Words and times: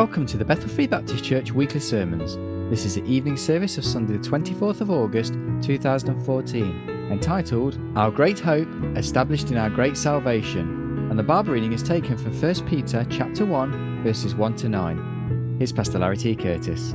Welcome 0.00 0.24
to 0.28 0.38
the 0.38 0.46
Bethel 0.46 0.70
Free 0.70 0.86
Baptist 0.86 1.22
Church 1.22 1.52
weekly 1.52 1.78
sermons. 1.78 2.38
This 2.70 2.86
is 2.86 2.94
the 2.94 3.04
evening 3.04 3.36
service 3.36 3.76
of 3.76 3.84
Sunday, 3.84 4.16
the 4.16 4.26
24th 4.26 4.80
of 4.80 4.90
August 4.90 5.34
2014, 5.60 7.10
entitled 7.12 7.78
Our 7.98 8.10
Great 8.10 8.40
Hope 8.40 8.66
Established 8.96 9.50
in 9.50 9.58
Our 9.58 9.68
Great 9.68 9.98
Salvation. 9.98 11.06
And 11.10 11.18
the 11.18 11.22
Bible 11.22 11.52
reading 11.52 11.74
is 11.74 11.82
taken 11.82 12.16
from 12.16 12.32
1 12.32 12.66
Peter 12.66 13.06
chapter 13.10 13.44
1, 13.44 14.02
verses 14.02 14.34
1 14.34 14.56
to 14.56 14.70
9. 14.70 15.56
Here's 15.58 15.70
Pastor 15.70 15.98
Larry 15.98 16.16
T. 16.16 16.34
Curtis. 16.34 16.94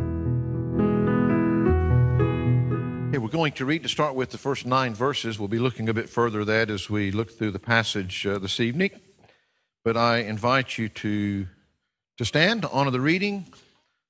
We're 3.22 3.30
going 3.30 3.52
to 3.52 3.66
read 3.66 3.84
to 3.84 3.90
start 3.90 4.16
with 4.16 4.32
the 4.32 4.40
first 4.40 4.66
nine 4.66 4.96
verses. 4.96 5.38
We'll 5.38 5.48
be 5.48 5.60
looking 5.60 5.90
a 5.90 5.94
bit 5.94 6.10
further 6.10 6.42
at 6.42 6.48
that 6.48 6.72
as 6.72 6.90
we 6.90 7.12
look 7.12 7.38
through 7.38 7.52
the 7.52 7.60
passage 7.60 8.25
uh, 8.25 8.39
this 8.39 8.60
evening. 8.60 8.89
But 9.83 9.96
I 9.96 10.18
invite 10.21 10.79
you 10.79 10.89
to 10.89 11.47
to 12.18 12.24
stand 12.24 12.61
to 12.61 12.71
honor 12.71 12.92
the 12.92 13.01
reading 13.01 13.46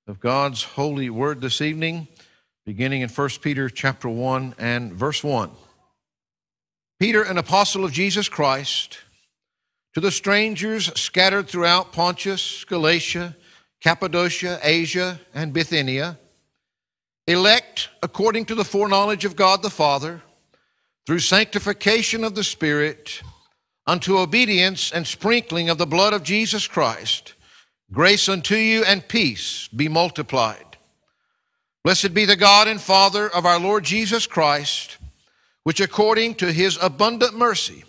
of 0.07 0.19
God's 0.19 0.61
holy 0.61 1.09
word 1.09 1.41
this 1.41 1.59
evening, 1.59 2.07
beginning 2.63 3.01
in 3.01 3.09
1 3.09 3.29
Peter 3.41 3.67
chapter 3.67 4.07
1 4.07 4.53
and 4.59 4.93
verse 4.93 5.23
1. 5.23 5.49
Peter, 6.99 7.23
an 7.23 7.39
apostle 7.39 7.83
of 7.83 7.91
Jesus 7.91 8.29
Christ, 8.29 8.99
to 9.95 9.99
the 9.99 10.11
strangers 10.11 10.91
scattered 10.99 11.47
throughout 11.47 11.93
Pontus, 11.93 12.63
Galatia, 12.65 13.35
Cappadocia, 13.81 14.59
Asia, 14.61 15.19
and 15.33 15.51
Bithynia, 15.51 16.19
elect 17.25 17.89
according 18.03 18.45
to 18.45 18.55
the 18.55 18.63
foreknowledge 18.65 19.25
of 19.25 19.35
God 19.35 19.63
the 19.63 19.71
Father, 19.71 20.21
through 21.07 21.19
sanctification 21.19 22.23
of 22.23 22.35
the 22.35 22.43
Spirit, 22.43 23.23
unto 23.87 24.19
obedience 24.19 24.91
and 24.91 25.07
sprinkling 25.07 25.69
of 25.69 25.79
the 25.79 25.87
blood 25.87 26.13
of 26.13 26.21
Jesus 26.21 26.67
Christ 26.67 27.34
Grace 27.91 28.27
unto 28.27 28.55
you 28.55 28.83
and 28.83 29.07
peace 29.07 29.67
be 29.67 29.87
multiplied. 29.87 30.77
Blessed 31.83 32.13
be 32.13 32.25
the 32.25 32.35
God 32.35 32.67
and 32.67 32.81
Father 32.81 33.29
of 33.29 33.45
our 33.45 33.59
Lord 33.59 33.83
Jesus 33.83 34.25
Christ, 34.25 34.97
which 35.63 35.79
according 35.79 36.35
to 36.35 36.51
his 36.51 36.79
abundant 36.81 37.37
mercy 37.37 37.83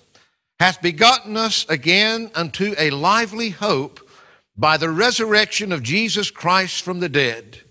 hath 0.61 0.83
begotten 0.83 1.37
us 1.37 1.65
again 1.69 2.31
unto 2.35 2.75
a 2.79 2.91
lively 2.91 3.51
hope 3.51 4.07
by 4.55 4.77
the 4.77 4.91
resurrection 4.91 5.73
of 5.73 5.83
Jesus 5.83 6.31
Christ 6.31 6.83
from 6.83 7.01
the 7.01 7.09
dead, 7.09 7.63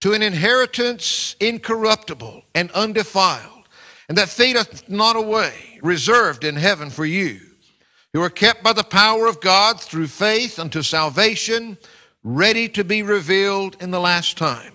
to 0.00 0.12
an 0.12 0.22
inheritance 0.22 1.36
incorruptible 1.38 2.42
and 2.54 2.70
undefiled, 2.72 3.68
and 4.08 4.18
that 4.18 4.28
fadeth 4.28 4.88
not 4.88 5.16
away, 5.16 5.78
reserved 5.82 6.44
in 6.44 6.56
heaven 6.56 6.90
for 6.90 7.06
you 7.06 7.45
who 8.16 8.22
are 8.22 8.30
kept 8.30 8.62
by 8.62 8.72
the 8.72 8.82
power 8.82 9.26
of 9.26 9.42
God 9.42 9.78
through 9.78 10.06
faith 10.06 10.58
unto 10.58 10.80
salvation, 10.80 11.76
ready 12.24 12.66
to 12.66 12.82
be 12.82 13.02
revealed 13.02 13.76
in 13.78 13.90
the 13.90 14.00
last 14.00 14.38
time, 14.38 14.72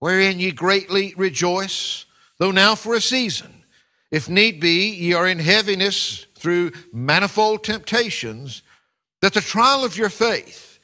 wherein 0.00 0.38
ye 0.38 0.50
greatly 0.50 1.14
rejoice, 1.16 2.04
though 2.38 2.50
now 2.50 2.74
for 2.74 2.94
a 2.94 3.00
season, 3.00 3.64
if 4.10 4.28
need 4.28 4.60
be, 4.60 4.90
ye 4.90 5.14
are 5.14 5.26
in 5.26 5.38
heaviness 5.38 6.26
through 6.34 6.72
manifold 6.92 7.64
temptations, 7.64 8.60
that 9.22 9.32
the 9.32 9.40
trial 9.40 9.82
of 9.82 9.96
your 9.96 10.10
faith, 10.10 10.78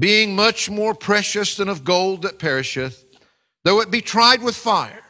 being 0.00 0.34
much 0.34 0.68
more 0.68 0.92
precious 0.92 1.56
than 1.56 1.68
of 1.68 1.84
gold 1.84 2.22
that 2.22 2.40
perisheth, 2.40 3.04
though 3.62 3.80
it 3.80 3.92
be 3.92 4.00
tried 4.00 4.42
with 4.42 4.56
fire, 4.56 5.04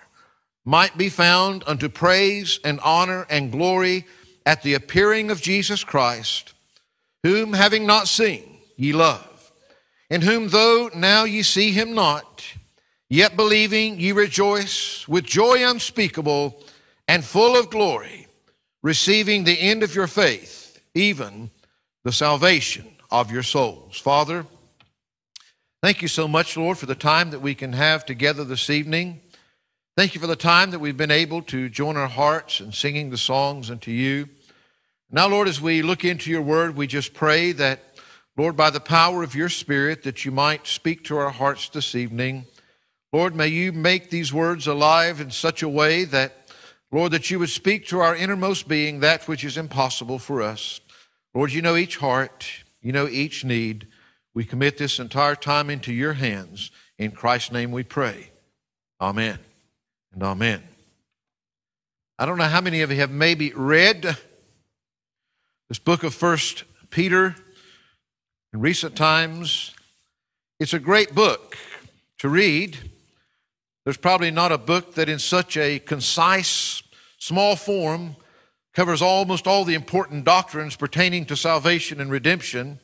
might 0.62 0.98
be 0.98 1.08
found 1.08 1.64
unto 1.66 1.88
praise 1.88 2.60
and 2.64 2.80
honor 2.80 3.26
and 3.30 3.50
glory 3.50 4.04
at 4.46 4.62
the 4.62 4.74
appearing 4.74 5.30
of 5.30 5.42
Jesus 5.42 5.82
Christ, 5.82 6.54
whom 7.24 7.52
having 7.52 7.84
not 7.84 8.06
seen 8.06 8.58
ye 8.76 8.92
love, 8.92 9.52
in 10.08 10.22
whom 10.22 10.48
though 10.48 10.88
now 10.94 11.24
ye 11.24 11.42
see 11.42 11.72
him 11.72 11.94
not, 11.94 12.44
yet 13.10 13.36
believing 13.36 13.98
ye 13.98 14.12
rejoice 14.12 15.06
with 15.08 15.24
joy 15.24 15.68
unspeakable 15.68 16.62
and 17.08 17.24
full 17.24 17.56
of 17.56 17.70
glory, 17.70 18.28
receiving 18.82 19.42
the 19.42 19.60
end 19.60 19.82
of 19.82 19.94
your 19.94 20.06
faith, 20.06 20.80
even 20.94 21.50
the 22.04 22.12
salvation 22.12 22.86
of 23.10 23.32
your 23.32 23.42
souls. 23.42 23.98
Father, 23.98 24.46
thank 25.82 26.02
you 26.02 26.08
so 26.08 26.28
much, 26.28 26.56
Lord, 26.56 26.78
for 26.78 26.86
the 26.86 26.94
time 26.94 27.30
that 27.30 27.42
we 27.42 27.56
can 27.56 27.72
have 27.72 28.06
together 28.06 28.44
this 28.44 28.70
evening. 28.70 29.20
Thank 29.96 30.14
you 30.14 30.20
for 30.20 30.26
the 30.26 30.36
time 30.36 30.70
that 30.72 30.78
we've 30.78 30.96
been 30.96 31.10
able 31.10 31.42
to 31.42 31.68
join 31.68 31.96
our 31.96 32.06
hearts 32.06 32.60
in 32.60 32.70
singing 32.70 33.10
the 33.10 33.16
songs 33.16 33.70
unto 33.70 33.90
you. 33.90 34.28
Now, 35.10 35.28
Lord, 35.28 35.46
as 35.46 35.60
we 35.60 35.82
look 35.82 36.04
into 36.04 36.30
your 36.30 36.42
word, 36.42 36.76
we 36.76 36.88
just 36.88 37.14
pray 37.14 37.52
that, 37.52 37.80
Lord, 38.36 38.56
by 38.56 38.70
the 38.70 38.80
power 38.80 39.22
of 39.22 39.36
your 39.36 39.48
Spirit, 39.48 40.02
that 40.02 40.24
you 40.24 40.32
might 40.32 40.66
speak 40.66 41.04
to 41.04 41.16
our 41.16 41.30
hearts 41.30 41.68
this 41.68 41.94
evening. 41.94 42.46
Lord, 43.12 43.36
may 43.36 43.46
you 43.46 43.70
make 43.70 44.10
these 44.10 44.32
words 44.32 44.66
alive 44.66 45.20
in 45.20 45.30
such 45.30 45.62
a 45.62 45.68
way 45.68 46.04
that, 46.06 46.50
Lord, 46.90 47.12
that 47.12 47.30
you 47.30 47.38
would 47.38 47.50
speak 47.50 47.86
to 47.86 48.00
our 48.00 48.16
innermost 48.16 48.66
being 48.66 48.98
that 48.98 49.28
which 49.28 49.44
is 49.44 49.56
impossible 49.56 50.18
for 50.18 50.42
us. 50.42 50.80
Lord, 51.32 51.52
you 51.52 51.62
know 51.62 51.76
each 51.76 51.98
heart, 51.98 52.64
you 52.82 52.90
know 52.90 53.06
each 53.06 53.44
need. 53.44 53.86
We 54.34 54.44
commit 54.44 54.76
this 54.76 54.98
entire 54.98 55.36
time 55.36 55.70
into 55.70 55.92
your 55.92 56.14
hands. 56.14 56.72
In 56.98 57.12
Christ's 57.12 57.52
name 57.52 57.70
we 57.70 57.84
pray. 57.84 58.30
Amen 59.00 59.38
and 60.12 60.22
amen. 60.24 60.64
I 62.18 62.26
don't 62.26 62.38
know 62.38 62.44
how 62.44 62.60
many 62.60 62.82
of 62.82 62.90
you 62.90 62.96
have 62.96 63.10
maybe 63.10 63.52
read 63.52 64.18
this 65.68 65.78
book 65.80 66.04
of 66.04 66.14
First 66.14 66.62
Peter, 66.90 67.34
in 68.52 68.60
recent 68.60 68.94
times, 68.94 69.74
it's 70.60 70.72
a 70.72 70.78
great 70.78 71.12
book 71.12 71.56
to 72.18 72.28
read. 72.28 72.78
There's 73.84 73.96
probably 73.96 74.30
not 74.30 74.52
a 74.52 74.58
book 74.58 74.94
that, 74.94 75.08
in 75.08 75.18
such 75.18 75.56
a 75.56 75.80
concise, 75.80 76.84
small 77.18 77.56
form, 77.56 78.14
covers 78.74 79.02
almost 79.02 79.48
all 79.48 79.64
the 79.64 79.74
important 79.74 80.24
doctrines 80.24 80.76
pertaining 80.76 81.24
to 81.26 81.36
salvation 81.36 82.00
and 82.00 82.12
redemption. 82.12 82.78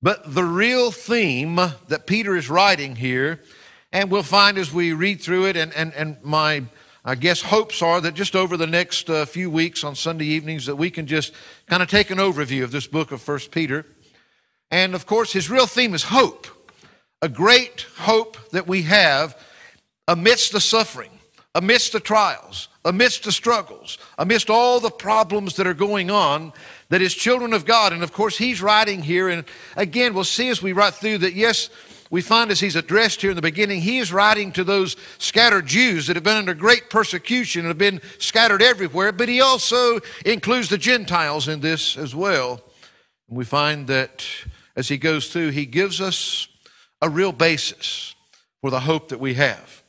But 0.00 0.34
the 0.34 0.44
real 0.44 0.90
theme 0.90 1.56
that 1.88 2.06
Peter 2.06 2.36
is 2.36 2.48
writing 2.48 2.96
here, 2.96 3.42
and 3.92 4.10
we'll 4.10 4.22
find 4.22 4.56
as 4.56 4.72
we 4.72 4.94
read 4.94 5.20
through 5.20 5.46
it, 5.46 5.58
and, 5.58 5.74
and, 5.74 5.92
and 5.92 6.16
my 6.22 6.62
I 7.04 7.14
guess 7.14 7.42
hopes 7.42 7.80
are 7.80 8.00
that 8.00 8.14
just 8.14 8.34
over 8.34 8.56
the 8.56 8.66
next 8.66 9.08
uh, 9.08 9.24
few 9.24 9.50
weeks 9.50 9.84
on 9.84 9.94
Sunday 9.94 10.26
evenings 10.26 10.66
that 10.66 10.76
we 10.76 10.90
can 10.90 11.06
just 11.06 11.32
kind 11.66 11.82
of 11.82 11.88
take 11.88 12.10
an 12.10 12.18
overview 12.18 12.64
of 12.64 12.70
this 12.70 12.86
book 12.86 13.12
of 13.12 13.22
First 13.22 13.50
Peter. 13.50 13.86
And 14.70 14.94
of 14.94 15.06
course, 15.06 15.32
his 15.32 15.48
real 15.48 15.66
theme 15.66 15.94
is 15.94 16.04
hope. 16.04 16.46
A 17.22 17.28
great 17.28 17.86
hope 17.98 18.36
that 18.50 18.66
we 18.66 18.82
have 18.82 19.36
amidst 20.06 20.52
the 20.52 20.60
suffering, 20.60 21.10
amidst 21.54 21.92
the 21.92 22.00
trials, 22.00 22.68
amidst 22.84 23.24
the 23.24 23.32
struggles, 23.32 23.98
amidst 24.18 24.50
all 24.50 24.80
the 24.80 24.90
problems 24.90 25.56
that 25.56 25.66
are 25.66 25.74
going 25.74 26.10
on, 26.10 26.52
that 26.88 27.02
is 27.02 27.14
children 27.14 27.52
of 27.52 27.64
God. 27.64 27.92
And 27.92 28.02
of 28.02 28.12
course, 28.12 28.38
he's 28.38 28.62
writing 28.62 29.02
here. 29.02 29.28
And 29.28 29.44
again, 29.76 30.14
we'll 30.14 30.24
see 30.24 30.48
as 30.48 30.62
we 30.62 30.72
write 30.72 30.94
through 30.94 31.18
that, 31.18 31.34
yes, 31.34 31.70
we 32.10 32.22
find 32.22 32.50
as 32.50 32.60
he's 32.60 32.76
addressed 32.76 33.20
here 33.20 33.30
in 33.30 33.36
the 33.36 33.42
beginning, 33.42 33.82
he 33.82 33.98
is 33.98 34.12
writing 34.12 34.52
to 34.52 34.64
those 34.64 34.96
scattered 35.18 35.66
Jews 35.66 36.06
that 36.06 36.16
have 36.16 36.24
been 36.24 36.36
under 36.36 36.54
great 36.54 36.88
persecution 36.88 37.60
and 37.60 37.68
have 37.68 37.78
been 37.78 38.00
scattered 38.18 38.62
everywhere, 38.62 39.12
but 39.12 39.28
he 39.28 39.40
also 39.40 40.00
includes 40.24 40.68
the 40.68 40.78
Gentiles 40.78 41.48
in 41.48 41.60
this 41.60 41.96
as 41.96 42.14
well. 42.14 42.60
And 43.28 43.36
we 43.36 43.44
find 43.44 43.86
that 43.88 44.24
as 44.74 44.88
he 44.88 44.96
goes 44.96 45.30
through, 45.30 45.50
he 45.50 45.66
gives 45.66 46.00
us 46.00 46.48
a 47.02 47.10
real 47.10 47.32
basis 47.32 48.14
for 48.60 48.70
the 48.70 48.80
hope 48.80 49.08
that 49.08 49.20
we 49.20 49.34
have. 49.34 49.82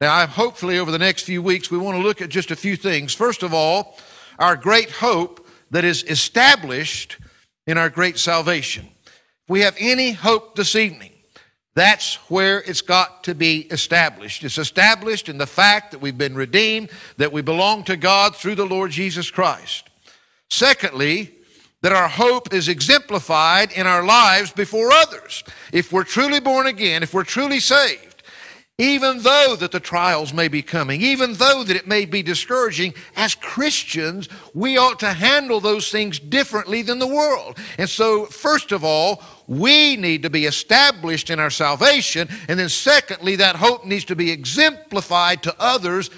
Now, 0.00 0.26
hopefully, 0.26 0.78
over 0.78 0.90
the 0.90 0.98
next 0.98 1.22
few 1.22 1.40
weeks, 1.40 1.70
we 1.70 1.78
want 1.78 1.96
to 1.96 2.02
look 2.02 2.20
at 2.20 2.28
just 2.28 2.50
a 2.50 2.56
few 2.56 2.76
things. 2.76 3.14
First 3.14 3.42
of 3.42 3.54
all, 3.54 3.96
our 4.38 4.56
great 4.56 4.90
hope 4.90 5.46
that 5.70 5.84
is 5.84 6.02
established 6.04 7.18
in 7.66 7.78
our 7.78 7.88
great 7.88 8.18
salvation. 8.18 8.88
If 9.06 9.48
we 9.48 9.60
have 9.60 9.76
any 9.78 10.12
hope 10.12 10.56
this 10.56 10.74
evening, 10.74 11.11
that's 11.74 12.16
where 12.30 12.60
it's 12.60 12.82
got 12.82 13.24
to 13.24 13.34
be 13.34 13.60
established. 13.70 14.44
It's 14.44 14.58
established 14.58 15.28
in 15.28 15.38
the 15.38 15.46
fact 15.46 15.92
that 15.92 16.00
we've 16.00 16.18
been 16.18 16.34
redeemed, 16.34 16.90
that 17.16 17.32
we 17.32 17.40
belong 17.40 17.84
to 17.84 17.96
God 17.96 18.36
through 18.36 18.56
the 18.56 18.66
Lord 18.66 18.90
Jesus 18.90 19.30
Christ. 19.30 19.88
Secondly, 20.50 21.32
that 21.80 21.92
our 21.92 22.08
hope 22.08 22.52
is 22.52 22.68
exemplified 22.68 23.72
in 23.72 23.86
our 23.86 24.04
lives 24.04 24.52
before 24.52 24.92
others. 24.92 25.42
If 25.72 25.92
we're 25.92 26.04
truly 26.04 26.40
born 26.40 26.66
again, 26.66 27.02
if 27.02 27.12
we're 27.12 27.24
truly 27.24 27.58
saved, 27.58 28.11
even 28.78 29.22
though 29.22 29.54
that 29.58 29.70
the 29.70 29.80
trials 29.80 30.32
may 30.32 30.48
be 30.48 30.62
coming, 30.62 31.02
even 31.02 31.34
though 31.34 31.62
that 31.62 31.76
it 31.76 31.86
may 31.86 32.04
be 32.04 32.22
discouraging, 32.22 32.94
as 33.16 33.34
Christians, 33.34 34.28
we 34.54 34.78
ought 34.78 34.98
to 35.00 35.12
handle 35.12 35.60
those 35.60 35.90
things 35.90 36.18
differently 36.18 36.82
than 36.82 36.98
the 36.98 37.06
world. 37.06 37.58
And 37.78 37.88
so, 37.88 38.24
first 38.24 38.72
of 38.72 38.82
all, 38.82 39.22
we 39.46 39.96
need 39.96 40.22
to 40.22 40.30
be 40.30 40.46
established 40.46 41.28
in 41.28 41.38
our 41.38 41.50
salvation. 41.50 42.28
And 42.48 42.58
then, 42.58 42.70
secondly, 42.70 43.36
that 43.36 43.56
hope 43.56 43.84
needs 43.84 44.06
to 44.06 44.16
be 44.16 44.30
exemplified 44.30 45.42
to 45.42 45.54
others 45.58 46.10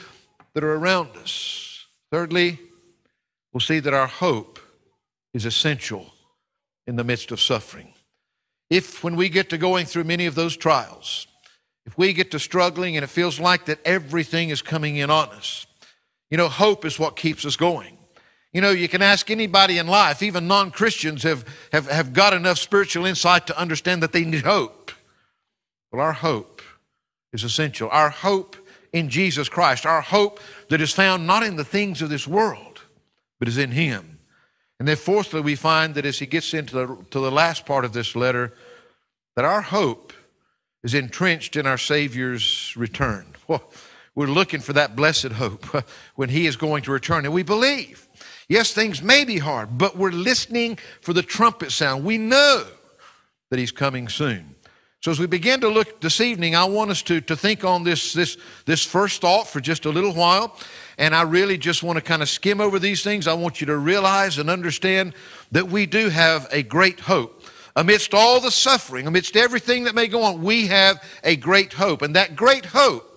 that 0.54 0.62
are 0.62 0.74
around 0.74 1.16
us. 1.16 1.86
Thirdly, 2.12 2.60
we'll 3.52 3.60
see 3.60 3.80
that 3.80 3.92
our 3.92 4.06
hope 4.06 4.60
is 5.32 5.44
essential 5.44 6.12
in 6.86 6.94
the 6.96 7.04
midst 7.04 7.32
of 7.32 7.40
suffering. 7.40 7.94
if 8.70 9.04
when 9.04 9.16
we 9.16 9.28
get 9.28 9.50
to 9.50 9.58
going 9.58 9.86
through 9.86 10.04
many 10.04 10.26
of 10.26 10.34
those 10.34 10.56
trials, 10.56 11.26
if 11.86 11.96
we 11.98 12.12
get 12.12 12.30
to 12.30 12.38
struggling 12.38 12.96
and 12.96 13.04
it 13.04 13.08
feels 13.08 13.38
like 13.38 13.66
that 13.66 13.78
everything 13.84 14.50
is 14.50 14.62
coming 14.62 14.96
in 14.96 15.10
on 15.10 15.28
us, 15.30 15.66
you 16.30 16.36
know, 16.36 16.48
hope 16.48 16.84
is 16.84 16.98
what 16.98 17.16
keeps 17.16 17.44
us 17.44 17.56
going. 17.56 17.98
You 18.52 18.60
know, 18.60 18.70
you 18.70 18.88
can 18.88 19.02
ask 19.02 19.30
anybody 19.30 19.78
in 19.78 19.86
life, 19.86 20.22
even 20.22 20.46
non 20.46 20.70
Christians 20.70 21.24
have, 21.24 21.44
have, 21.72 21.88
have 21.88 22.12
got 22.12 22.32
enough 22.32 22.58
spiritual 22.58 23.04
insight 23.04 23.46
to 23.48 23.58
understand 23.58 24.02
that 24.02 24.12
they 24.12 24.24
need 24.24 24.44
hope. 24.44 24.92
Well, 25.92 26.00
our 26.00 26.12
hope 26.12 26.62
is 27.32 27.44
essential. 27.44 27.88
Our 27.90 28.10
hope 28.10 28.56
in 28.92 29.08
Jesus 29.08 29.48
Christ, 29.48 29.84
our 29.84 30.00
hope 30.00 30.40
that 30.70 30.80
is 30.80 30.92
found 30.92 31.26
not 31.26 31.42
in 31.42 31.56
the 31.56 31.64
things 31.64 32.00
of 32.00 32.08
this 32.08 32.28
world, 32.28 32.82
but 33.38 33.48
is 33.48 33.58
in 33.58 33.72
Him. 33.72 34.14
And 34.78 34.88
then, 34.88 34.96
fourthly, 34.96 35.40
we 35.40 35.56
find 35.56 35.94
that 35.96 36.06
as 36.06 36.18
he 36.18 36.26
gets 36.26 36.54
into 36.54 36.74
the, 36.74 37.04
to 37.10 37.20
the 37.20 37.30
last 37.30 37.66
part 37.66 37.84
of 37.84 37.92
this 37.92 38.16
letter, 38.16 38.54
that 39.36 39.44
our 39.44 39.62
hope 39.62 40.12
is 40.84 40.94
entrenched 40.94 41.56
in 41.56 41.66
our 41.66 41.78
Savior's 41.78 42.72
return. 42.76 43.26
We're 44.14 44.26
looking 44.26 44.60
for 44.60 44.74
that 44.74 44.94
blessed 44.94 45.32
hope 45.32 45.64
when 46.14 46.28
He 46.28 46.46
is 46.46 46.54
going 46.54 46.82
to 46.84 46.92
return, 46.92 47.24
and 47.24 47.34
we 47.34 47.42
believe. 47.42 48.06
Yes, 48.48 48.72
things 48.72 49.02
may 49.02 49.24
be 49.24 49.38
hard, 49.38 49.78
but 49.78 49.96
we're 49.96 50.12
listening 50.12 50.78
for 51.00 51.12
the 51.12 51.22
trumpet 51.22 51.72
sound. 51.72 52.04
We 52.04 52.18
know 52.18 52.64
that 53.50 53.58
He's 53.58 53.72
coming 53.72 54.08
soon. 54.08 54.54
So 55.00 55.10
as 55.10 55.18
we 55.18 55.26
begin 55.26 55.60
to 55.60 55.68
look 55.68 56.00
this 56.00 56.20
evening, 56.20 56.54
I 56.54 56.64
want 56.64 56.90
us 56.90 57.02
to, 57.02 57.20
to 57.22 57.36
think 57.36 57.62
on 57.64 57.84
this, 57.84 58.12
this, 58.12 58.38
this 58.64 58.84
first 58.84 59.20
thought 59.20 59.46
for 59.46 59.60
just 59.60 59.84
a 59.84 59.90
little 59.90 60.14
while. 60.14 60.56
And 60.96 61.14
I 61.14 61.22
really 61.22 61.58
just 61.58 61.82
want 61.82 61.98
to 61.98 62.02
kind 62.02 62.22
of 62.22 62.28
skim 62.30 62.58
over 62.58 62.78
these 62.78 63.02
things. 63.02 63.26
I 63.26 63.34
want 63.34 63.60
you 63.60 63.66
to 63.66 63.76
realize 63.76 64.38
and 64.38 64.48
understand 64.48 65.12
that 65.52 65.68
we 65.68 65.84
do 65.84 66.08
have 66.08 66.48
a 66.50 66.62
great 66.62 67.00
hope. 67.00 67.42
Amidst 67.76 68.14
all 68.14 68.40
the 68.40 68.50
suffering, 68.50 69.06
amidst 69.06 69.36
everything 69.36 69.84
that 69.84 69.94
may 69.94 70.06
go 70.06 70.22
on, 70.22 70.42
we 70.42 70.68
have 70.68 71.02
a 71.24 71.34
great 71.34 71.72
hope. 71.72 72.02
And 72.02 72.14
that 72.14 72.36
great 72.36 72.66
hope 72.66 73.10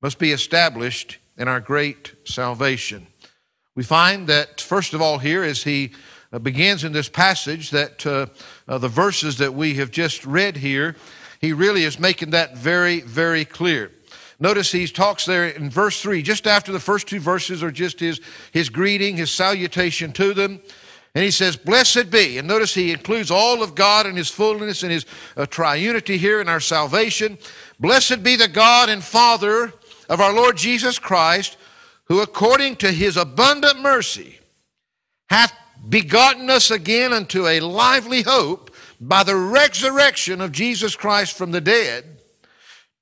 must 0.00 0.18
be 0.18 0.32
established 0.32 1.18
in 1.36 1.48
our 1.48 1.60
great 1.60 2.12
salvation. 2.24 3.08
We 3.74 3.82
find 3.82 4.28
that, 4.28 4.60
first 4.60 4.94
of 4.94 5.02
all, 5.02 5.18
here 5.18 5.42
as 5.42 5.64
he 5.64 5.92
uh, 6.32 6.38
begins 6.38 6.84
in 6.84 6.92
this 6.92 7.08
passage, 7.08 7.70
that 7.70 8.06
uh, 8.06 8.26
uh, 8.68 8.78
the 8.78 8.88
verses 8.88 9.38
that 9.38 9.54
we 9.54 9.74
have 9.74 9.90
just 9.90 10.24
read 10.24 10.58
here, 10.58 10.94
he 11.40 11.52
really 11.52 11.82
is 11.82 11.98
making 11.98 12.30
that 12.30 12.56
very, 12.56 13.00
very 13.00 13.44
clear. 13.44 13.90
Notice 14.38 14.72
he 14.72 14.86
talks 14.86 15.24
there 15.24 15.46
in 15.48 15.70
verse 15.70 16.00
3, 16.02 16.22
just 16.22 16.46
after 16.46 16.72
the 16.72 16.80
first 16.80 17.06
two 17.06 17.20
verses 17.20 17.62
are 17.62 17.70
just 17.70 18.00
his, 18.00 18.20
his 18.52 18.68
greeting, 18.68 19.16
his 19.16 19.30
salutation 19.30 20.12
to 20.12 20.34
them. 20.34 20.60
And 21.14 21.24
he 21.24 21.30
says, 21.30 21.56
Blessed 21.56 22.10
be. 22.10 22.38
And 22.38 22.48
notice 22.48 22.74
he 22.74 22.90
includes 22.90 23.30
all 23.30 23.62
of 23.62 23.74
God 23.74 24.06
and 24.06 24.16
his 24.16 24.30
fullness 24.30 24.82
and 24.82 24.90
his 24.90 25.04
uh, 25.36 25.46
triunity 25.46 26.16
here 26.16 26.40
in 26.40 26.48
our 26.48 26.60
salvation. 26.60 27.38
Blessed 27.78 28.22
be 28.22 28.36
the 28.36 28.48
God 28.48 28.88
and 28.88 29.04
Father 29.04 29.72
of 30.08 30.20
our 30.20 30.32
Lord 30.32 30.56
Jesus 30.56 30.98
Christ 30.98 31.56
who 32.12 32.20
according 32.20 32.76
to 32.76 32.92
his 32.92 33.16
abundant 33.16 33.80
mercy 33.80 34.38
hath 35.30 35.54
begotten 35.88 36.50
us 36.50 36.70
again 36.70 37.10
unto 37.10 37.46
a 37.46 37.60
lively 37.60 38.20
hope 38.20 38.70
by 39.00 39.22
the 39.22 39.34
resurrection 39.34 40.42
of 40.42 40.52
Jesus 40.52 40.94
Christ 40.94 41.36
from 41.36 41.50
the 41.52 41.60
dead, 41.62 42.20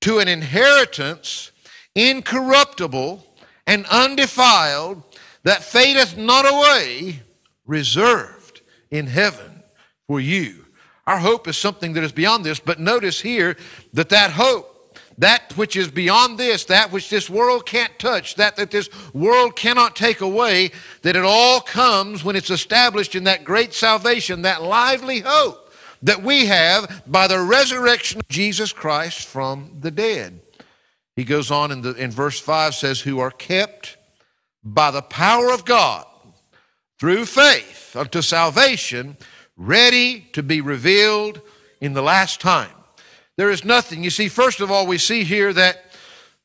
to 0.03 0.21
an 0.21 0.29
inheritance 0.29 1.51
incorruptible 1.97 3.27
and 3.67 3.85
undefiled, 3.87 5.03
that 5.43 5.65
fadeth 5.65 6.17
not 6.17 6.47
away, 6.49 7.21
reserved 7.71 8.61
in 8.91 9.07
heaven 9.07 9.63
for 10.09 10.19
you. 10.21 10.67
Our 11.07 11.19
hope 11.19 11.47
is 11.47 11.57
something 11.57 11.93
that 11.93 12.05
is 12.05 12.13
beyond 12.13 12.45
this, 12.45 12.59
but 12.59 12.81
notice 12.81 13.21
here 13.21 13.57
that 13.93 14.09
that 14.09 14.33
hope 14.33 14.67
that 15.19 15.55
which 15.57 15.77
is 15.77 15.91
beyond 15.91 16.39
this, 16.39 16.65
that 16.65 16.91
which 16.91 17.11
this 17.11 17.29
world 17.29 17.67
can't 17.67 17.97
touch, 17.99 18.37
that 18.37 18.57
that 18.57 18.71
this 18.71 18.89
world 19.13 19.55
cannot 19.55 19.95
take 19.95 20.23
away, 20.23 20.71
that 21.03 21.15
it 21.15 21.25
all 21.25 21.61
comes 21.61 22.25
when 22.25 22.37
it's 22.37 22.49
established 22.49 23.15
in 23.15 23.25
that 23.25 23.45
great 23.45 23.75
salvation, 23.75 24.43
that 24.43 24.63
lively 24.63 25.21
hope 25.21 25.71
that 26.03 26.23
we 26.23 26.47
have 26.47 27.03
by 27.07 27.27
the 27.29 27.39
resurrection 27.39 28.21
of 28.21 28.29
Jesus 28.29 28.73
Christ 28.73 29.29
from 29.29 29.77
the 29.81 29.91
dead. 29.91 30.41
He 31.17 31.25
goes 31.25 31.51
on 31.51 31.71
in, 31.71 31.83
the, 31.83 31.93
in 31.95 32.11
verse 32.11 32.41
5 32.41 32.75
says, 32.75 33.01
Who 33.01 33.19
are 33.19 33.31
kept 33.31 33.99
by 34.65 34.91
the 34.91 35.03
power 35.03 35.53
of 35.53 35.67
God 35.67 36.07
through 37.01 37.25
faith 37.25 37.97
unto 37.97 38.21
salvation, 38.21 39.17
ready 39.57 40.27
to 40.35 40.43
be 40.43 40.61
revealed 40.61 41.41
in 41.81 41.95
the 41.95 42.03
last 42.03 42.43
time. 42.43 42.71
There 43.39 43.51
is 43.51 43.65
nothing. 43.65 44.05
You 44.05 44.11
see, 44.11 44.29
first 44.29 44.61
of 44.61 44.71
all, 44.71 44.87
we 44.87 44.99
see 44.99 45.25
here 45.25 45.51
that, 45.55 45.83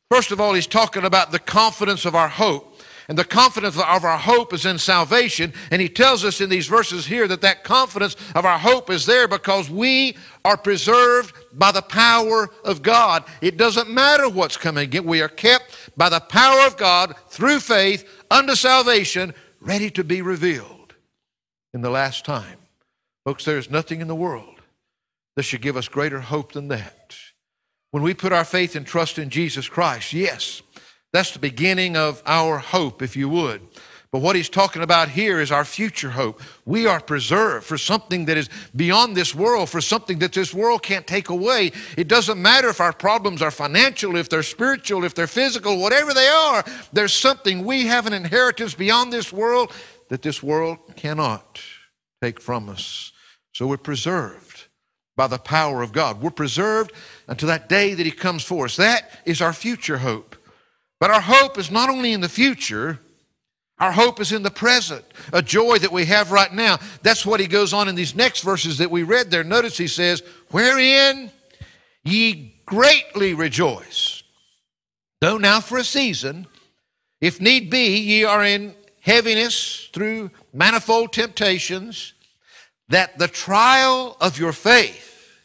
first 0.09 0.31
of 0.31 0.39
all, 0.39 0.53
he's 0.53 0.65
talking 0.65 1.03
about 1.03 1.33
the 1.33 1.39
confidence 1.39 2.05
of 2.05 2.15
our 2.15 2.29
hope. 2.29 2.71
And 3.09 3.17
the 3.17 3.25
confidence 3.25 3.75
of 3.75 3.83
our 3.83 4.17
hope 4.17 4.53
is 4.53 4.65
in 4.65 4.79
salvation. 4.79 5.53
And 5.69 5.81
he 5.81 5.89
tells 5.89 6.23
us 6.23 6.39
in 6.39 6.49
these 6.49 6.67
verses 6.67 7.05
here 7.05 7.27
that 7.27 7.41
that 7.41 7.63
confidence 7.63 8.15
of 8.33 8.45
our 8.45 8.57
hope 8.57 8.89
is 8.89 9.05
there 9.05 9.27
because 9.27 9.69
we 9.69 10.17
are 10.45 10.57
preserved 10.57 11.35
by 11.53 11.71
the 11.71 11.81
power 11.81 12.49
of 12.63 12.81
God. 12.81 13.25
It 13.41 13.57
doesn't 13.57 13.89
matter 13.89 14.29
what's 14.29 14.57
coming. 14.57 14.89
We 15.03 15.21
are 15.21 15.27
kept 15.27 15.91
by 15.97 16.09
the 16.09 16.21
power 16.21 16.65
of 16.65 16.77
God 16.77 17.13
through 17.27 17.59
faith 17.59 18.09
unto 18.31 18.55
salvation, 18.55 19.35
ready 19.65 19.89
to 19.89 20.03
be 20.03 20.21
revealed 20.21 20.93
in 21.73 21.81
the 21.81 21.89
last 21.89 22.23
time. 22.23 22.59
Folks, 23.25 23.43
there 23.43 23.57
is 23.57 23.71
nothing 23.71 23.99
in 23.99 24.07
the 24.07 24.15
world 24.15 24.61
that 25.35 25.43
should 25.43 25.61
give 25.61 25.75
us 25.75 25.87
greater 25.87 26.21
hope 26.21 26.51
than 26.51 26.67
that. 26.67 27.15
When 27.89 28.03
we 28.03 28.13
put 28.13 28.31
our 28.31 28.45
faith 28.45 28.75
and 28.75 28.85
trust 28.85 29.17
in 29.17 29.31
Jesus 29.31 29.67
Christ, 29.67 30.13
yes, 30.13 30.61
that's 31.11 31.31
the 31.31 31.39
beginning 31.39 31.97
of 31.97 32.21
our 32.27 32.59
hope, 32.59 33.01
if 33.01 33.15
you 33.15 33.27
would. 33.27 33.61
But 34.15 34.21
what 34.21 34.37
he's 34.37 34.47
talking 34.47 34.81
about 34.81 35.09
here 35.09 35.41
is 35.41 35.51
our 35.51 35.65
future 35.65 36.11
hope. 36.11 36.41
We 36.63 36.87
are 36.87 37.01
preserved 37.01 37.65
for 37.65 37.77
something 37.77 38.23
that 38.27 38.37
is 38.37 38.49
beyond 38.73 39.17
this 39.17 39.35
world, 39.35 39.69
for 39.69 39.81
something 39.81 40.19
that 40.19 40.31
this 40.31 40.53
world 40.53 40.83
can't 40.83 41.05
take 41.05 41.27
away. 41.27 41.73
It 41.97 42.07
doesn't 42.07 42.41
matter 42.41 42.69
if 42.69 42.79
our 42.79 42.93
problems 42.93 43.41
are 43.41 43.51
financial, 43.51 44.15
if 44.15 44.29
they're 44.29 44.41
spiritual, 44.41 45.03
if 45.03 45.15
they're 45.15 45.27
physical, 45.27 45.81
whatever 45.81 46.13
they 46.13 46.29
are, 46.29 46.63
there's 46.93 47.11
something 47.11 47.65
we 47.65 47.87
have 47.87 48.07
an 48.07 48.13
inheritance 48.13 48.73
beyond 48.73 49.11
this 49.11 49.33
world 49.33 49.73
that 50.07 50.21
this 50.21 50.41
world 50.41 50.77
cannot 50.95 51.59
take 52.21 52.39
from 52.39 52.69
us. 52.69 53.11
So 53.51 53.67
we're 53.67 53.75
preserved 53.75 54.67
by 55.17 55.27
the 55.27 55.39
power 55.39 55.81
of 55.81 55.91
God. 55.91 56.21
We're 56.21 56.29
preserved 56.29 56.93
until 57.27 57.49
that 57.49 57.67
day 57.67 57.93
that 57.93 58.05
He 58.05 58.13
comes 58.13 58.45
for 58.45 58.63
us. 58.63 58.77
That 58.77 59.11
is 59.25 59.41
our 59.41 59.51
future 59.51 59.97
hope. 59.97 60.37
But 61.01 61.11
our 61.11 61.19
hope 61.19 61.57
is 61.57 61.69
not 61.69 61.89
only 61.89 62.13
in 62.13 62.21
the 62.21 62.29
future, 62.29 63.01
our 63.77 63.91
hope 63.91 64.21
is 64.21 64.31
in 64.31 64.43
the 64.43 64.51
present, 64.51 65.03
a 65.33 65.41
joy 65.41 65.77
that 65.79 65.91
we 65.91 66.05
have 66.05 66.31
right 66.31 66.53
now. 66.53 66.79
That's 67.01 67.25
what 67.25 67.41
he 67.41 67.47
goes 67.47 67.73
on 67.73 67.89
in 67.89 67.95
these 67.95 68.15
next 68.15 68.41
verses 68.41 68.77
that 68.77 68.89
we 68.89 69.03
read 69.03 69.31
there. 69.31 69.43
Notice 69.43 69.77
he 69.77 69.87
says, 69.87 70.23
Wherein 70.51 71.29
ye 72.03 72.55
greatly 72.65 73.33
rejoice, 73.33 74.23
though 75.19 75.37
now 75.37 75.59
for 75.59 75.77
a 75.77 75.83
season, 75.83 76.47
if 77.19 77.41
need 77.41 77.69
be, 77.69 77.97
ye 77.97 78.23
are 78.23 78.45
in 78.45 78.75
heaviness 79.01 79.89
through 79.91 80.31
manifold 80.53 81.11
temptations 81.11 82.13
that 82.87 83.17
the 83.17 83.27
trial 83.27 84.15
of 84.21 84.39
your 84.39 84.53
faith, 84.53 85.37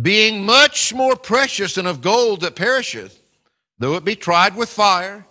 being 0.00 0.46
much 0.46 0.94
more 0.94 1.16
precious 1.16 1.74
than 1.74 1.86
of 1.86 2.00
gold 2.00 2.40
that 2.40 2.56
perisheth, 2.56 3.20
though 3.78 3.94
it 3.94 4.04
be 4.04 4.16
tried 4.16 4.56
with 4.56 4.70
fire, 4.70 5.26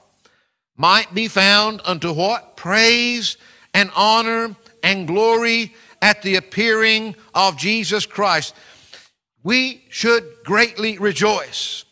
might 0.81 1.13
be 1.13 1.27
found 1.27 1.79
unto 1.85 2.11
what? 2.11 2.57
Praise 2.57 3.37
and 3.71 3.91
honor 3.95 4.55
and 4.81 5.05
glory 5.05 5.75
at 6.01 6.23
the 6.23 6.35
appearing 6.37 7.15
of 7.35 7.55
Jesus 7.55 8.07
Christ. 8.07 8.55
We 9.43 9.85
should 9.89 10.27
greatly 10.43 10.97
rejoice. 10.97 11.85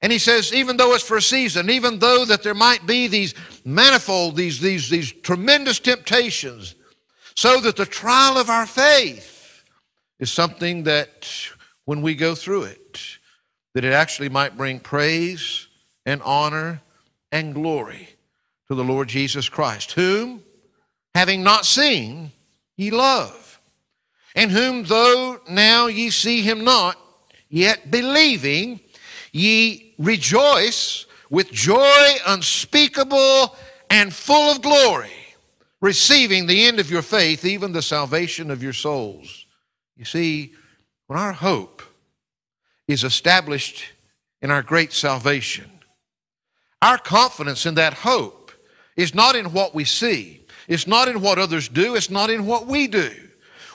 And 0.00 0.12
he 0.12 0.20
says, 0.20 0.54
even 0.54 0.76
though 0.76 0.94
it's 0.94 1.02
for 1.02 1.16
a 1.16 1.22
season, 1.22 1.68
even 1.70 1.98
though 1.98 2.24
that 2.24 2.44
there 2.44 2.54
might 2.54 2.86
be 2.86 3.08
these 3.08 3.34
manifold, 3.64 4.36
these, 4.36 4.60
these, 4.60 4.88
these 4.88 5.10
tremendous 5.10 5.80
temptations, 5.80 6.76
so 7.34 7.60
that 7.62 7.74
the 7.74 7.84
trial 7.84 8.38
of 8.38 8.48
our 8.48 8.66
faith 8.66 9.64
is 10.20 10.30
something 10.30 10.84
that 10.84 11.28
when 11.84 12.00
we 12.00 12.14
go 12.14 12.36
through 12.36 12.62
it, 12.62 13.00
that 13.74 13.84
it 13.84 13.92
actually 13.92 14.28
might 14.28 14.56
bring 14.56 14.78
praise 14.78 15.66
and 16.04 16.22
honor 16.22 16.80
and 17.32 17.52
glory 17.52 18.15
to 18.68 18.74
the 18.74 18.84
Lord 18.84 19.08
Jesus 19.08 19.48
Christ, 19.48 19.92
whom, 19.92 20.42
having 21.14 21.42
not 21.42 21.64
seen, 21.64 22.32
ye 22.76 22.90
love, 22.90 23.60
and 24.34 24.50
whom, 24.50 24.84
though 24.84 25.40
now 25.48 25.86
ye 25.86 26.10
see 26.10 26.42
him 26.42 26.64
not, 26.64 26.98
yet 27.48 27.90
believing, 27.90 28.80
ye 29.32 29.94
rejoice 29.98 31.06
with 31.30 31.50
joy 31.50 32.14
unspeakable 32.26 33.54
and 33.90 34.12
full 34.12 34.50
of 34.50 34.62
glory 34.62 35.10
receiving 35.80 36.46
the 36.46 36.66
end 36.66 36.80
of 36.80 36.90
your 36.90 37.02
faith, 37.02 37.44
even 37.44 37.72
the 37.72 37.82
salvation 37.82 38.50
of 38.50 38.62
your 38.62 38.72
souls. 38.72 39.46
You 39.96 40.04
see, 40.04 40.54
when 41.06 41.18
our 41.18 41.32
hope 41.32 41.82
is 42.88 43.04
established 43.04 43.84
in 44.42 44.50
our 44.50 44.62
great 44.62 44.92
salvation, 44.92 45.70
our 46.82 46.98
confidence 46.98 47.66
in 47.66 47.74
that 47.74 47.94
hope 47.94 48.45
is 48.96 49.14
not 49.14 49.36
in 49.36 49.52
what 49.52 49.74
we 49.74 49.84
see, 49.84 50.40
it's 50.68 50.86
not 50.86 51.08
in 51.08 51.20
what 51.20 51.38
others 51.38 51.68
do, 51.68 51.94
it's 51.94 52.10
not 52.10 52.30
in 52.30 52.46
what 52.46 52.66
we 52.66 52.86
do. 52.86 53.10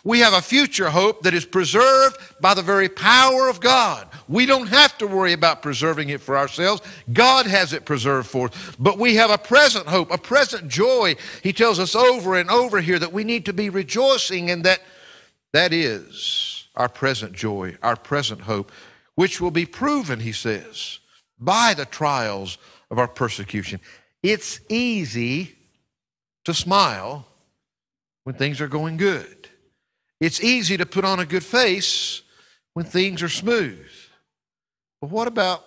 We 0.03 0.19
have 0.19 0.33
a 0.33 0.41
future 0.41 0.89
hope 0.89 1.21
that 1.23 1.33
is 1.33 1.45
preserved 1.45 2.17
by 2.41 2.55
the 2.55 2.63
very 2.63 2.89
power 2.89 3.47
of 3.47 3.59
God. 3.59 4.07
We 4.27 4.47
don't 4.47 4.67
have 4.67 4.97
to 4.97 5.05
worry 5.05 5.33
about 5.33 5.61
preserving 5.61 6.09
it 6.09 6.21
for 6.21 6.37
ourselves. 6.37 6.81
God 7.13 7.45
has 7.45 7.71
it 7.71 7.85
preserved 7.85 8.27
for 8.27 8.47
us. 8.47 8.75
But 8.79 8.97
we 8.97 9.15
have 9.15 9.29
a 9.29 9.37
present 9.37 9.87
hope, 9.87 10.11
a 10.11 10.17
present 10.17 10.69
joy. 10.69 11.17
He 11.43 11.53
tells 11.53 11.79
us 11.79 11.95
over 11.95 12.35
and 12.35 12.49
over 12.49 12.81
here 12.81 12.97
that 12.97 13.13
we 13.13 13.23
need 13.23 13.45
to 13.45 13.53
be 13.53 13.69
rejoicing 13.69 14.49
and 14.49 14.63
that 14.63 14.81
that 15.53 15.71
is 15.71 16.67
our 16.75 16.89
present 16.89 17.33
joy, 17.33 17.77
our 17.83 17.95
present 17.95 18.41
hope, 18.41 18.71
which 19.15 19.39
will 19.39 19.51
be 19.51 19.65
proven, 19.65 20.21
he 20.21 20.31
says, 20.31 20.99
by 21.37 21.73
the 21.75 21.85
trials 21.85 22.57
of 22.89 22.97
our 22.97 23.07
persecution. 23.07 23.79
It's 24.23 24.59
easy 24.69 25.55
to 26.45 26.53
smile 26.53 27.25
when 28.23 28.35
things 28.35 28.61
are 28.61 28.67
going 28.67 28.97
good. 28.97 29.49
It's 30.19 30.43
easy 30.43 30.77
to 30.77 30.85
put 30.85 31.05
on 31.05 31.19
a 31.19 31.25
good 31.25 31.43
face 31.43 32.21
when 32.73 32.85
things 32.85 33.23
are 33.23 33.29
smooth. 33.29 33.87
But 35.01 35.09
what 35.09 35.27
about 35.27 35.65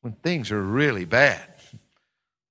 when 0.00 0.14
things 0.14 0.50
are 0.50 0.62
really 0.62 1.04
bad? 1.04 1.48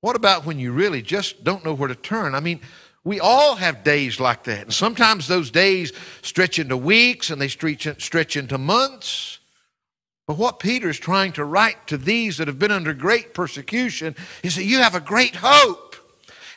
What 0.01 0.15
about 0.15 0.45
when 0.45 0.59
you 0.59 0.71
really 0.71 1.01
just 1.01 1.43
don't 1.43 1.63
know 1.63 1.73
where 1.73 1.87
to 1.87 1.95
turn? 1.95 2.35
I 2.35 2.39
mean, 2.39 2.61
we 3.03 3.19
all 3.19 3.55
have 3.55 3.83
days 3.83 4.19
like 4.19 4.43
that. 4.45 4.61
And 4.61 4.73
sometimes 4.73 5.27
those 5.27 5.51
days 5.51 5.91
stretch 6.21 6.59
into 6.59 6.77
weeks 6.77 7.29
and 7.29 7.41
they 7.41 7.49
stretch, 7.49 8.01
stretch 8.01 8.37
into 8.37 8.57
months. 8.57 9.39
But 10.27 10.37
what 10.37 10.59
Peter 10.59 10.89
is 10.89 10.99
trying 10.99 11.33
to 11.33 11.43
write 11.43 11.87
to 11.87 11.97
these 11.97 12.37
that 12.37 12.47
have 12.47 12.59
been 12.59 12.71
under 12.71 12.93
great 12.93 13.33
persecution 13.33 14.15
is 14.41 14.55
that 14.55 14.63
you 14.63 14.79
have 14.79 14.95
a 14.95 15.01
great 15.01 15.35
hope. 15.35 15.95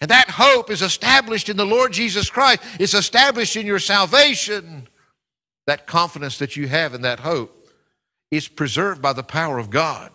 And 0.01 0.11
that 0.11 0.31
hope 0.31 0.71
is 0.71 0.83
established 0.83 1.49
in 1.49 1.57
the 1.57 1.67
Lord 1.67 1.93
Jesus 1.93 2.31
Christ. 2.31 2.63
It's 2.79 2.95
established 2.95 3.57
in 3.57 3.67
your 3.67 3.79
salvation. 3.79 4.89
That 5.67 5.87
confidence 5.87 6.39
that 6.39 6.57
you 6.57 6.69
have 6.69 6.95
in 6.95 7.03
that 7.03 7.21
hope 7.21 7.69
is 8.31 8.47
preserved 8.47 9.03
by 9.03 9.13
the 9.13 9.23
power 9.23 9.59
of 9.59 9.71
God 9.71 10.13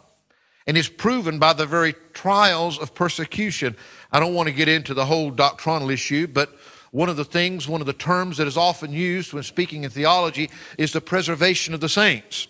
and 0.67 0.77
is 0.77 0.87
proven 0.87 1.39
by 1.39 1.53
the 1.53 1.65
very 1.65 1.93
trials 2.13 2.77
of 2.77 2.93
persecution. 2.93 3.75
I 4.11 4.19
don't 4.19 4.33
want 4.33 4.47
to 4.47 4.53
get 4.53 4.69
into 4.69 4.93
the 4.93 5.05
whole 5.05 5.31
doctrinal 5.31 5.89
issue, 5.89 6.27
but 6.27 6.55
one 6.91 7.09
of 7.09 7.17
the 7.17 7.25
things, 7.25 7.67
one 7.67 7.81
of 7.81 7.87
the 7.87 7.93
terms 7.93 8.37
that 8.37 8.47
is 8.47 8.57
often 8.57 8.93
used 8.93 9.33
when 9.33 9.43
speaking 9.43 9.83
in 9.83 9.89
theology 9.89 10.49
is 10.77 10.93
the 10.93 11.01
preservation 11.01 11.73
of 11.73 11.79
the 11.79 11.89
saints. 11.89 12.47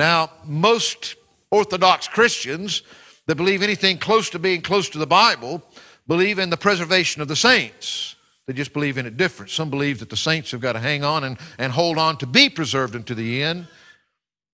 Now, 0.00 0.30
most 0.46 1.16
Orthodox 1.50 2.08
Christians 2.08 2.82
that 3.26 3.34
believe 3.34 3.62
anything 3.62 3.98
close 3.98 4.30
to 4.30 4.38
being 4.38 4.62
close 4.62 4.88
to 4.88 4.98
the 4.98 5.06
Bible 5.06 5.62
believe 6.08 6.38
in 6.38 6.48
the 6.48 6.56
preservation 6.56 7.20
of 7.20 7.28
the 7.28 7.36
saints. 7.36 8.16
They 8.46 8.54
just 8.54 8.72
believe 8.72 8.96
in 8.96 9.04
it 9.04 9.18
different. 9.18 9.50
Some 9.50 9.68
believe 9.68 9.98
that 9.98 10.08
the 10.08 10.16
saints 10.16 10.52
have 10.52 10.62
got 10.62 10.72
to 10.72 10.78
hang 10.78 11.04
on 11.04 11.22
and, 11.22 11.36
and 11.58 11.70
hold 11.70 11.98
on 11.98 12.16
to 12.16 12.26
be 12.26 12.48
preserved 12.48 12.96
unto 12.96 13.14
the 13.14 13.42
end. 13.42 13.68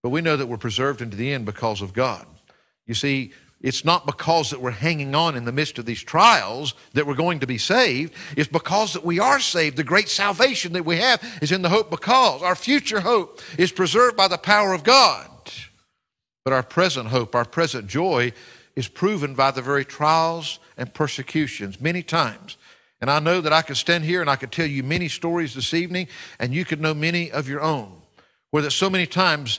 But 0.03 0.11
we 0.11 0.21
know 0.21 0.37
that 0.37 0.49
we're 0.49 0.57
preserved 0.57 1.00
into 1.00 1.17
the 1.17 1.33
end 1.33 1.47
because 1.47 1.81
of 1.81 1.93
God. 1.93 2.26
You 2.88 2.95
see, 2.95 3.33
it's 3.61 3.85
not 3.85 4.05
because 4.05 4.50
that 4.50 4.61
we're 4.61 4.73
hanging 4.73 5.15
on 5.15 5.37
in 5.37 5.45
the 5.45 5.53
midst 5.53 5.79
of 5.79 5.87
these 5.87 6.03
trials 6.03 6.75
that 6.95 7.07
we're 7.07 7.15
going 7.15 7.38
to 7.38 7.47
be 7.47 7.59
saved. 7.59 8.15
It's 8.37 8.49
because 8.49 8.95
that 8.95 9.05
we 9.05 9.21
are 9.21 9.38
saved. 9.38 9.76
The 9.76 9.85
great 9.85 10.09
salvation 10.09 10.73
that 10.73 10.85
we 10.85 10.97
have 10.97 11.23
is 11.41 11.53
in 11.53 11.62
the 11.62 11.69
hope 11.69 11.88
because 11.88 12.43
our 12.43 12.57
future 12.57 12.99
hope 12.99 13.41
is 13.57 13.71
preserved 13.71 14.17
by 14.17 14.26
the 14.26 14.38
power 14.38 14.73
of 14.73 14.83
God. 14.83 15.31
But 16.47 16.53
our 16.53 16.62
present 16.62 17.09
hope, 17.09 17.35
our 17.35 17.45
present 17.45 17.88
joy 17.88 18.33
is 18.76 18.87
proven 18.87 19.35
by 19.35 19.50
the 19.50 19.62
very 19.62 19.85
trials 19.85 20.61
and 20.76 20.95
persecutions 20.95 21.81
many 21.81 22.05
times. 22.05 22.57
And 23.00 23.11
I 23.11 23.19
know 23.19 23.41
that 23.41 23.53
I 23.53 23.62
could 23.62 23.76
stand 23.76 24.05
here 24.05 24.21
and 24.21 24.31
I 24.31 24.37
could 24.37 24.53
tell 24.53 24.65
you 24.65 24.85
many 24.85 25.09
stories 25.09 25.55
this 25.55 25.75
evening, 25.75 26.07
and 26.38 26.55
you 26.55 26.65
could 26.65 26.81
know 26.81 26.95
many 26.95 27.33
of 27.33 27.49
your 27.49 27.62
own. 27.62 28.00
Where 28.53 28.62
that 28.62 28.71
so 28.71 28.88
many 28.88 29.07
times, 29.07 29.59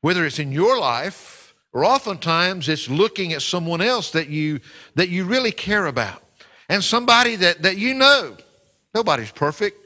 whether 0.00 0.24
it's 0.24 0.38
in 0.38 0.52
your 0.52 0.80
life 0.80 1.54
or 1.70 1.84
oftentimes 1.84 2.66
it's 2.66 2.88
looking 2.88 3.34
at 3.34 3.42
someone 3.42 3.82
else 3.82 4.10
that 4.12 4.30
you 4.30 4.60
that 4.94 5.10
you 5.10 5.26
really 5.26 5.52
care 5.52 5.84
about. 5.84 6.22
And 6.66 6.82
somebody 6.82 7.36
that, 7.36 7.60
that 7.60 7.76
you 7.76 7.92
know. 7.92 8.38
Nobody's 8.94 9.32
perfect, 9.32 9.82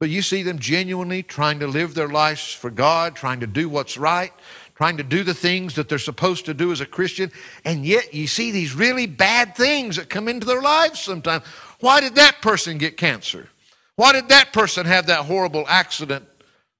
but 0.00 0.10
you 0.10 0.22
see 0.22 0.42
them 0.42 0.58
genuinely 0.58 1.22
trying 1.22 1.60
to 1.60 1.68
live 1.68 1.94
their 1.94 2.08
lives 2.08 2.52
for 2.52 2.70
God, 2.70 3.14
trying 3.14 3.40
to 3.40 3.46
do 3.46 3.68
what's 3.68 3.96
right, 3.96 4.32
trying 4.74 4.96
to 4.96 5.02
do 5.02 5.22
the 5.22 5.34
things 5.34 5.74
that 5.74 5.88
they're 5.88 5.98
supposed 5.98 6.46
to 6.46 6.54
do 6.54 6.72
as 6.72 6.80
a 6.80 6.86
Christian, 6.86 7.30
and 7.64 7.86
yet 7.86 8.12
you 8.12 8.26
see 8.26 8.50
these 8.50 8.74
really 8.74 9.06
bad 9.06 9.54
things 9.54 9.96
that 9.96 10.08
come 10.08 10.28
into 10.28 10.46
their 10.46 10.62
lives 10.62 11.00
sometimes. 11.00 11.44
Why 11.80 12.00
did 12.00 12.16
that 12.16 12.42
person 12.42 12.78
get 12.78 12.96
cancer? 12.96 13.48
Why 13.96 14.12
did 14.12 14.28
that 14.28 14.52
person 14.52 14.86
have 14.86 15.06
that 15.06 15.26
horrible 15.26 15.64
accident? 15.68 16.26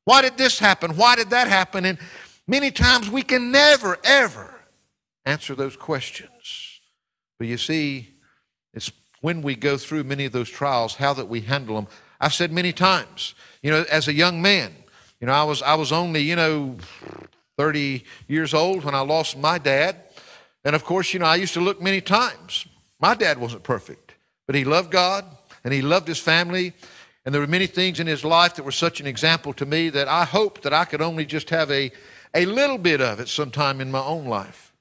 Why 0.04 0.22
did 0.22 0.36
this 0.36 0.58
happen? 0.58 0.96
Why 0.96 1.16
did 1.16 1.30
that 1.30 1.48
happen? 1.48 1.84
And 1.84 1.98
many 2.46 2.70
times 2.70 3.08
we 3.08 3.22
can 3.22 3.50
never, 3.50 3.98
ever 4.02 4.60
answer 5.24 5.54
those 5.54 5.76
questions. 5.76 6.80
But 7.38 7.48
you 7.48 7.56
see, 7.56 8.10
it's 8.72 8.90
when 9.20 9.40
we 9.40 9.54
go 9.54 9.76
through 9.76 10.04
many 10.04 10.24
of 10.24 10.32
those 10.32 10.50
trials, 10.50 10.96
how 10.96 11.14
that 11.14 11.28
we 11.28 11.42
handle 11.42 11.76
them. 11.76 11.86
I've 12.20 12.34
said 12.34 12.52
many 12.52 12.72
times, 12.72 13.34
you 13.62 13.70
know, 13.70 13.84
as 13.90 14.08
a 14.08 14.12
young 14.12 14.42
man, 14.42 14.74
you 15.20 15.26
know, 15.26 15.32
I 15.32 15.44
was 15.44 15.62
I 15.62 15.74
was 15.74 15.92
only, 15.92 16.20
you 16.20 16.36
know, 16.36 16.76
30 17.56 18.04
years 18.28 18.54
old 18.54 18.84
when 18.84 18.94
I 18.94 19.00
lost 19.00 19.36
my 19.36 19.58
dad. 19.58 19.96
And 20.64 20.74
of 20.74 20.84
course, 20.84 21.12
you 21.12 21.20
know, 21.20 21.26
I 21.26 21.36
used 21.36 21.54
to 21.54 21.60
look 21.60 21.80
many 21.80 22.00
times. 22.00 22.66
My 23.00 23.14
dad 23.14 23.38
wasn't 23.38 23.62
perfect, 23.62 24.14
but 24.46 24.54
he 24.54 24.64
loved 24.64 24.90
God 24.90 25.24
and 25.62 25.72
he 25.72 25.82
loved 25.82 26.08
his 26.08 26.18
family. 26.18 26.72
And 27.24 27.34
there 27.34 27.40
were 27.40 27.46
many 27.46 27.66
things 27.66 28.00
in 28.00 28.06
his 28.06 28.24
life 28.24 28.54
that 28.56 28.64
were 28.64 28.72
such 28.72 29.00
an 29.00 29.06
example 29.06 29.52
to 29.54 29.66
me 29.66 29.88
that 29.90 30.08
I 30.08 30.24
hoped 30.24 30.62
that 30.62 30.74
I 30.74 30.84
could 30.84 31.00
only 31.00 31.24
just 31.24 31.50
have 31.50 31.70
a, 31.70 31.90
a 32.34 32.44
little 32.44 32.78
bit 32.78 33.00
of 33.00 33.20
it 33.20 33.28
sometime 33.28 33.80
in 33.80 33.90
my 33.90 34.02
own 34.02 34.26
life. 34.26 34.73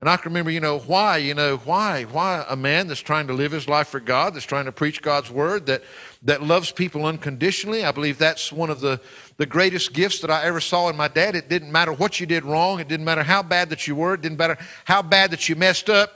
And 0.00 0.08
I 0.08 0.16
can 0.16 0.30
remember, 0.30 0.50
you 0.50 0.60
know, 0.60 0.78
why, 0.78 1.18
you 1.18 1.34
know, 1.34 1.58
why, 1.58 2.04
why 2.04 2.46
a 2.48 2.56
man 2.56 2.88
that's 2.88 3.00
trying 3.00 3.26
to 3.26 3.34
live 3.34 3.52
his 3.52 3.68
life 3.68 3.88
for 3.88 4.00
God, 4.00 4.32
that's 4.32 4.46
trying 4.46 4.64
to 4.64 4.72
preach 4.72 5.02
God's 5.02 5.30
word, 5.30 5.66
that, 5.66 5.82
that 6.22 6.42
loves 6.42 6.72
people 6.72 7.04
unconditionally. 7.04 7.84
I 7.84 7.92
believe 7.92 8.16
that's 8.16 8.50
one 8.50 8.70
of 8.70 8.80
the, 8.80 8.98
the 9.36 9.44
greatest 9.44 9.92
gifts 9.92 10.20
that 10.20 10.30
I 10.30 10.44
ever 10.44 10.58
saw 10.58 10.88
in 10.88 10.96
my 10.96 11.08
dad. 11.08 11.34
It 11.34 11.50
didn't 11.50 11.70
matter 11.70 11.92
what 11.92 12.18
you 12.18 12.24
did 12.24 12.46
wrong. 12.46 12.80
It 12.80 12.88
didn't 12.88 13.04
matter 13.04 13.22
how 13.22 13.42
bad 13.42 13.68
that 13.70 13.86
you 13.86 13.94
were. 13.94 14.14
It 14.14 14.22
didn't 14.22 14.38
matter 14.38 14.56
how 14.86 15.02
bad 15.02 15.32
that 15.32 15.50
you 15.50 15.54
messed 15.54 15.90
up. 15.90 16.10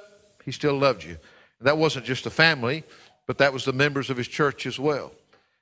He 0.47 0.51
still 0.51 0.79
loved 0.79 1.05
you. 1.05 1.19
And 1.59 1.69
that 1.69 1.77
wasn't 1.77 2.07
just 2.07 2.25
the 2.25 2.31
family, 2.31 2.85
but 3.27 3.37
that 3.37 3.53
was 3.53 3.67
the 3.67 3.75
members 3.75 4.09
of 4.09 4.17
his 4.17 4.29
church 4.29 4.65
as 4.65 4.79
well. 4.79 5.13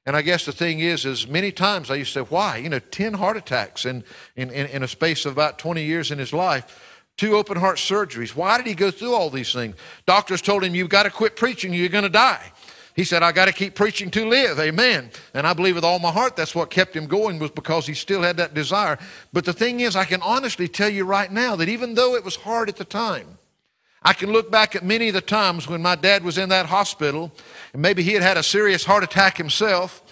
And 0.07 0.17
I 0.17 0.23
guess 0.23 0.45
the 0.45 0.53
thing 0.53 0.79
is, 0.79 1.05
is 1.05 1.27
many 1.27 1.51
times 1.51 1.91
I 1.91 1.97
used 1.97 2.13
to 2.15 2.21
say, 2.21 2.27
why? 2.29 2.59
You 2.59 2.69
know, 2.69 2.79
10 2.79 3.15
heart 3.15 3.37
attacks 3.37 3.85
in, 3.85 4.05
in, 4.37 4.51
in 4.51 4.85
a 4.85 4.89
space 4.89 5.27
of 5.27 5.33
about 5.33 5.59
20 5.59 5.83
years 5.83 6.13
in 6.13 6.19
his 6.19 6.33
life 6.33 6.92
two 7.23 7.37
open 7.37 7.57
heart 7.57 7.77
surgeries. 7.77 8.35
Why 8.35 8.57
did 8.57 8.67
he 8.67 8.75
go 8.75 8.91
through 8.91 9.15
all 9.15 9.31
these 9.31 9.53
things? 9.53 9.77
Doctors 10.07 10.43
told 10.43 10.65
him, 10.65 10.75
You've 10.75 10.89
got 10.89 11.05
to 11.05 11.11
quit 11.11 11.37
preaching, 11.37 11.73
you're 11.73 11.89
going 11.89 12.03
to 12.03 12.11
die. 12.11 12.51
He 12.97 13.05
said, 13.05 13.23
I 13.23 13.31
got 13.31 13.45
to 13.45 13.53
keep 13.53 13.77
preaching 13.77 14.11
to 14.11 14.29
live. 14.29 14.59
Amen. 14.59 15.09
And 15.33 15.47
I 15.47 15.53
believe 15.53 15.77
with 15.77 15.85
all 15.85 16.01
my 16.01 16.11
heart 16.11 16.35
that's 16.35 16.53
what 16.53 16.69
kept 16.69 16.97
him 16.97 17.07
going 17.07 17.39
was 17.39 17.53
because 17.53 17.87
he 17.87 17.95
still 17.95 18.23
had 18.23 18.39
that 18.39 18.55
desire. 18.55 18.99
But 19.33 19.45
the 19.45 19.53
thing 19.53 19.79
is, 19.79 19.95
I 19.95 20.05
can 20.05 20.21
honestly 20.21 20.67
tell 20.67 20.89
you 20.89 21.05
right 21.05 21.31
now 21.31 21.55
that 21.55 21.69
even 21.69 21.95
though 21.95 22.17
it 22.17 22.25
was 22.25 22.35
hard 22.35 22.69
at 22.69 22.75
the 22.75 22.85
time, 22.85 23.39
I 24.03 24.15
can 24.15 24.33
look 24.33 24.51
back 24.51 24.75
at 24.75 24.85
many 24.85 25.07
of 25.07 25.15
the 25.15 25.21
times 25.21 25.69
when 25.69 25.81
my 25.81 25.95
dad 25.95 26.25
was 26.25 26.39
in 26.39 26.49
that 26.49 26.67
hospital 26.67 27.31
and 27.73 27.81
maybe 27.81 28.03
he 28.03 28.15
had 28.15 28.23
had 28.23 28.37
a 28.37 28.43
serious 28.43 28.85
heart 28.85 29.05
attack 29.05 29.37
himself 29.37 30.03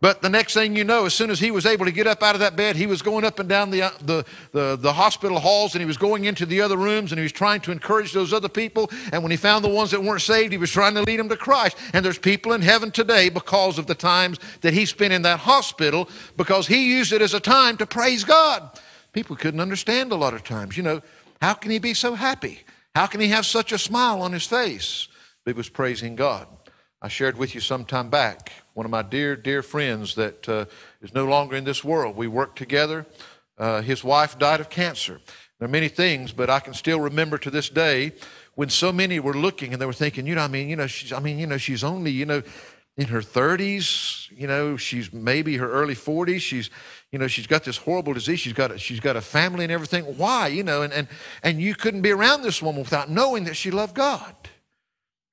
but 0.00 0.20
the 0.20 0.28
next 0.28 0.54
thing 0.54 0.76
you 0.76 0.84
know, 0.84 1.06
as 1.06 1.14
soon 1.14 1.30
as 1.30 1.40
he 1.40 1.50
was 1.50 1.64
able 1.64 1.86
to 1.86 1.92
get 1.92 2.06
up 2.06 2.22
out 2.22 2.34
of 2.34 2.40
that 2.40 2.56
bed, 2.56 2.76
he 2.76 2.86
was 2.86 3.00
going 3.00 3.24
up 3.24 3.38
and 3.38 3.48
down 3.48 3.70
the, 3.70 3.82
uh, 3.82 3.90
the, 4.02 4.24
the, 4.52 4.76
the, 4.76 4.92
hospital 4.92 5.38
halls 5.38 5.74
and 5.74 5.80
he 5.80 5.86
was 5.86 5.96
going 5.96 6.24
into 6.24 6.44
the 6.44 6.60
other 6.60 6.76
rooms 6.76 7.10
and 7.10 7.18
he 7.18 7.22
was 7.22 7.32
trying 7.32 7.60
to 7.62 7.72
encourage 7.72 8.12
those 8.12 8.32
other 8.32 8.48
people. 8.48 8.90
And 9.12 9.22
when 9.22 9.30
he 9.30 9.38
found 9.38 9.64
the 9.64 9.70
ones 9.70 9.92
that 9.92 10.02
weren't 10.02 10.20
saved, 10.20 10.52
he 10.52 10.58
was 10.58 10.70
trying 10.70 10.94
to 10.94 11.02
lead 11.02 11.20
them 11.20 11.28
to 11.30 11.36
Christ. 11.36 11.78
And 11.94 12.04
there's 12.04 12.18
people 12.18 12.52
in 12.52 12.60
heaven 12.60 12.90
today 12.90 13.28
because 13.28 13.78
of 13.78 13.86
the 13.86 13.94
times 13.94 14.38
that 14.60 14.74
he 14.74 14.84
spent 14.84 15.12
in 15.12 15.22
that 15.22 15.40
hospital 15.40 16.08
because 16.36 16.66
he 16.66 16.90
used 16.90 17.12
it 17.12 17.22
as 17.22 17.32
a 17.32 17.40
time 17.40 17.76
to 17.78 17.86
praise 17.86 18.24
God. 18.24 18.78
People 19.12 19.36
couldn't 19.36 19.60
understand 19.60 20.12
a 20.12 20.16
lot 20.16 20.34
of 20.34 20.42
times. 20.42 20.76
You 20.76 20.82
know, 20.82 21.02
how 21.40 21.54
can 21.54 21.70
he 21.70 21.78
be 21.78 21.94
so 21.94 22.14
happy? 22.14 22.64
How 22.94 23.06
can 23.06 23.20
he 23.20 23.28
have 23.28 23.46
such 23.46 23.72
a 23.72 23.78
smile 23.78 24.20
on 24.22 24.32
his 24.32 24.46
face? 24.46 25.08
He 25.46 25.52
was 25.52 25.68
praising 25.68 26.16
God. 26.16 26.46
I 27.00 27.08
shared 27.08 27.38
with 27.38 27.54
you 27.54 27.60
some 27.60 27.84
time 27.84 28.10
back 28.10 28.50
one 28.74 28.84
of 28.84 28.90
my 28.90 29.02
dear, 29.02 29.36
dear 29.36 29.62
friends 29.62 30.16
that 30.16 30.48
uh, 30.48 30.64
is 31.00 31.14
no 31.14 31.24
longer 31.24 31.56
in 31.56 31.64
this 31.64 31.82
world. 31.82 32.16
We 32.16 32.28
worked 32.28 32.58
together. 32.58 33.06
Uh, 33.56 33.82
his 33.82 34.02
wife 34.02 34.38
died 34.38 34.60
of 34.60 34.68
cancer. 34.68 35.20
There 35.58 35.66
are 35.66 35.70
many 35.70 35.88
things, 35.88 36.32
but 36.32 36.50
I 36.50 36.58
can 36.58 36.74
still 36.74 37.00
remember 37.00 37.38
to 37.38 37.50
this 37.50 37.68
day 37.68 38.12
when 38.56 38.68
so 38.68 38.92
many 38.92 39.20
were 39.20 39.34
looking 39.34 39.72
and 39.72 39.80
they 39.80 39.86
were 39.86 39.92
thinking, 39.92 40.26
you 40.26 40.34
know, 40.34 40.42
I 40.42 40.48
mean, 40.48 40.68
you 40.68 40.76
know, 40.76 40.88
she's, 40.88 41.12
I 41.12 41.20
mean, 41.20 41.38
you 41.38 41.46
know, 41.46 41.56
she's 41.56 41.84
only, 41.84 42.10
you 42.10 42.26
know, 42.26 42.42
in 42.96 43.06
her 43.06 43.20
30s. 43.20 44.30
You 44.36 44.48
know, 44.48 44.76
she's 44.76 45.12
maybe 45.12 45.56
her 45.56 45.70
early 45.70 45.94
40s. 45.94 46.40
She's, 46.40 46.70
you 47.12 47.18
know, 47.18 47.28
she's 47.28 47.46
got 47.46 47.62
this 47.64 47.76
horrible 47.76 48.12
disease. 48.12 48.40
She's 48.40 48.52
got 48.52 48.72
a, 48.72 48.78
she's 48.78 49.00
got 49.00 49.16
a 49.16 49.20
family 49.20 49.64
and 49.64 49.72
everything. 49.72 50.04
Why? 50.04 50.48
You 50.48 50.64
know, 50.64 50.82
and, 50.82 50.92
and, 50.92 51.08
and 51.42 51.60
you 51.60 51.76
couldn't 51.76 52.02
be 52.02 52.10
around 52.10 52.42
this 52.42 52.60
woman 52.60 52.82
without 52.82 53.08
knowing 53.08 53.44
that 53.44 53.54
she 53.54 53.70
loved 53.70 53.94
God. 53.94 54.34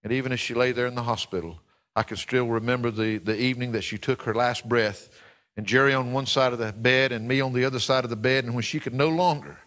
And 0.03 0.13
even 0.13 0.31
as 0.31 0.39
she 0.39 0.53
lay 0.53 0.71
there 0.71 0.87
in 0.87 0.95
the 0.95 1.03
hospital, 1.03 1.59
I 1.95 2.03
can 2.03 2.17
still 2.17 2.47
remember 2.47 2.89
the, 2.91 3.17
the 3.17 3.39
evening 3.39 3.73
that 3.73 3.83
she 3.83 3.97
took 3.97 4.23
her 4.23 4.33
last 4.33 4.67
breath, 4.67 5.09
and 5.57 5.65
Jerry 5.65 5.93
on 5.93 6.13
one 6.13 6.25
side 6.25 6.53
of 6.53 6.59
the 6.59 6.71
bed 6.71 7.11
and 7.11 7.27
me 7.27 7.41
on 7.41 7.53
the 7.53 7.65
other 7.65 7.79
side 7.79 8.03
of 8.03 8.09
the 8.09 8.15
bed. 8.15 8.45
And 8.45 8.53
when 8.53 8.63
she 8.63 8.79
could 8.79 8.93
no 8.93 9.09
longer 9.09 9.59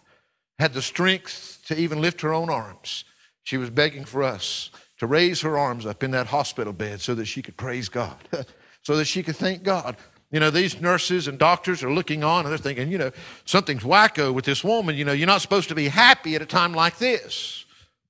had 0.57 0.73
the 0.73 0.81
strength 0.81 1.61
to 1.67 1.79
even 1.79 2.01
lift 2.01 2.21
her 2.21 2.33
own 2.33 2.49
arms, 2.49 3.05
she 3.43 3.57
was 3.57 3.69
begging 3.69 4.05
for 4.05 4.23
us 4.23 4.71
to 4.97 5.05
raise 5.05 5.41
her 5.41 5.57
arms 5.57 5.85
up 5.85 6.03
in 6.03 6.11
that 6.11 6.27
hospital 6.27 6.73
bed 6.73 7.01
so 7.01 7.13
that 7.15 7.25
she 7.25 7.41
could 7.41 7.57
praise 7.57 7.89
God, 7.89 8.17
so 8.81 8.97
that 8.97 9.05
she 9.05 9.21
could 9.21 9.35
thank 9.35 9.61
God. 9.63 9.95
You 10.31 10.39
know, 10.39 10.49
these 10.49 10.81
nurses 10.81 11.27
and 11.27 11.37
doctors 11.37 11.83
are 11.83 11.93
looking 11.93 12.23
on 12.23 12.45
and 12.45 12.51
they're 12.51 12.57
thinking, 12.57 12.91
you 12.91 12.97
know, 12.97 13.11
something's 13.45 13.83
wacko 13.83 14.33
with 14.33 14.45
this 14.45 14.63
woman. 14.63 14.95
You 14.95 15.05
know, 15.05 15.13
you're 15.13 15.27
not 15.27 15.41
supposed 15.41 15.69
to 15.69 15.75
be 15.75 15.87
happy 15.87 16.35
at 16.35 16.41
a 16.41 16.45
time 16.47 16.73
like 16.73 16.97
this. 16.97 17.65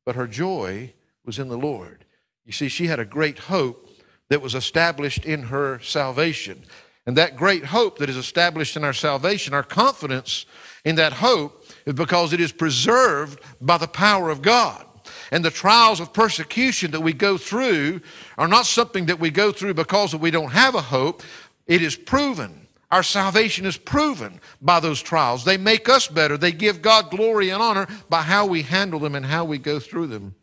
But 0.06 0.16
her 0.16 0.28
joy 0.28 0.94
was 1.26 1.40
in 1.40 1.50
the 1.50 1.58
Lord. 1.58 2.06
You 2.46 2.54
see, 2.54 2.70
she 2.70 2.88
had 2.88 3.00
a 3.00 3.06
great 3.06 3.40
hope 3.40 3.85
that 4.30 4.42
was 4.42 4.56
established 4.56 5.26
in 5.26 5.44
her 5.44 5.80
salvation. 5.80 6.64
And 7.06 7.16
that 7.18 7.36
great 7.36 7.66
hope 7.66 8.00
that 8.00 8.10
is 8.10 8.18
established 8.18 8.76
in 8.76 8.84
our 8.84 8.94
salvation, 8.94 9.54
our 9.54 9.64
confidence 9.64 10.46
in 10.84 10.96
that 10.96 11.14
hope, 11.14 11.64
is 11.86 11.94
because 11.94 12.34
it 12.34 12.40
is 12.40 12.52
preserved 12.52 13.40
by 13.62 13.78
the 13.78 13.88
power 13.88 14.30
of 14.30 14.42
God. 14.42 14.86
And 15.32 15.46
the 15.46 15.52
trials 15.52 16.00
of 16.00 16.14
persecution 16.14 16.92
that 16.92 17.02
we 17.02 17.14
go 17.14 17.38
through 17.38 18.02
are 18.38 18.48
not 18.48 18.66
something 18.66 19.06
that 19.06 19.20
we 19.20 19.30
go 19.30 19.52
through 19.52 19.76
because 19.76 20.16
we 20.16 20.32
don't 20.32 20.52
have 20.52 20.74
a 20.74 20.82
hope. 20.82 21.22
It 21.68 21.84
is 21.84 21.96
proven. 21.96 22.68
Our 22.92 23.04
salvation 23.04 23.66
is 23.66 23.78
proven 23.78 24.40
by 24.62 24.80
those 24.80 25.02
trials. 25.02 25.44
They 25.44 25.58
make 25.58 25.90
us 25.90 26.08
better. 26.08 26.38
They 26.38 26.52
give 26.52 26.82
God 26.82 27.12
glory 27.12 27.50
and 27.50 27.62
honor 27.62 27.88
by 28.10 28.22
how 28.22 28.46
we 28.46 28.64
handle 28.64 29.00
them 29.00 29.16
and 29.16 29.26
how 29.26 29.46
we 29.46 29.58
go 29.58 29.80
through 29.80 30.08
them. 30.08 30.36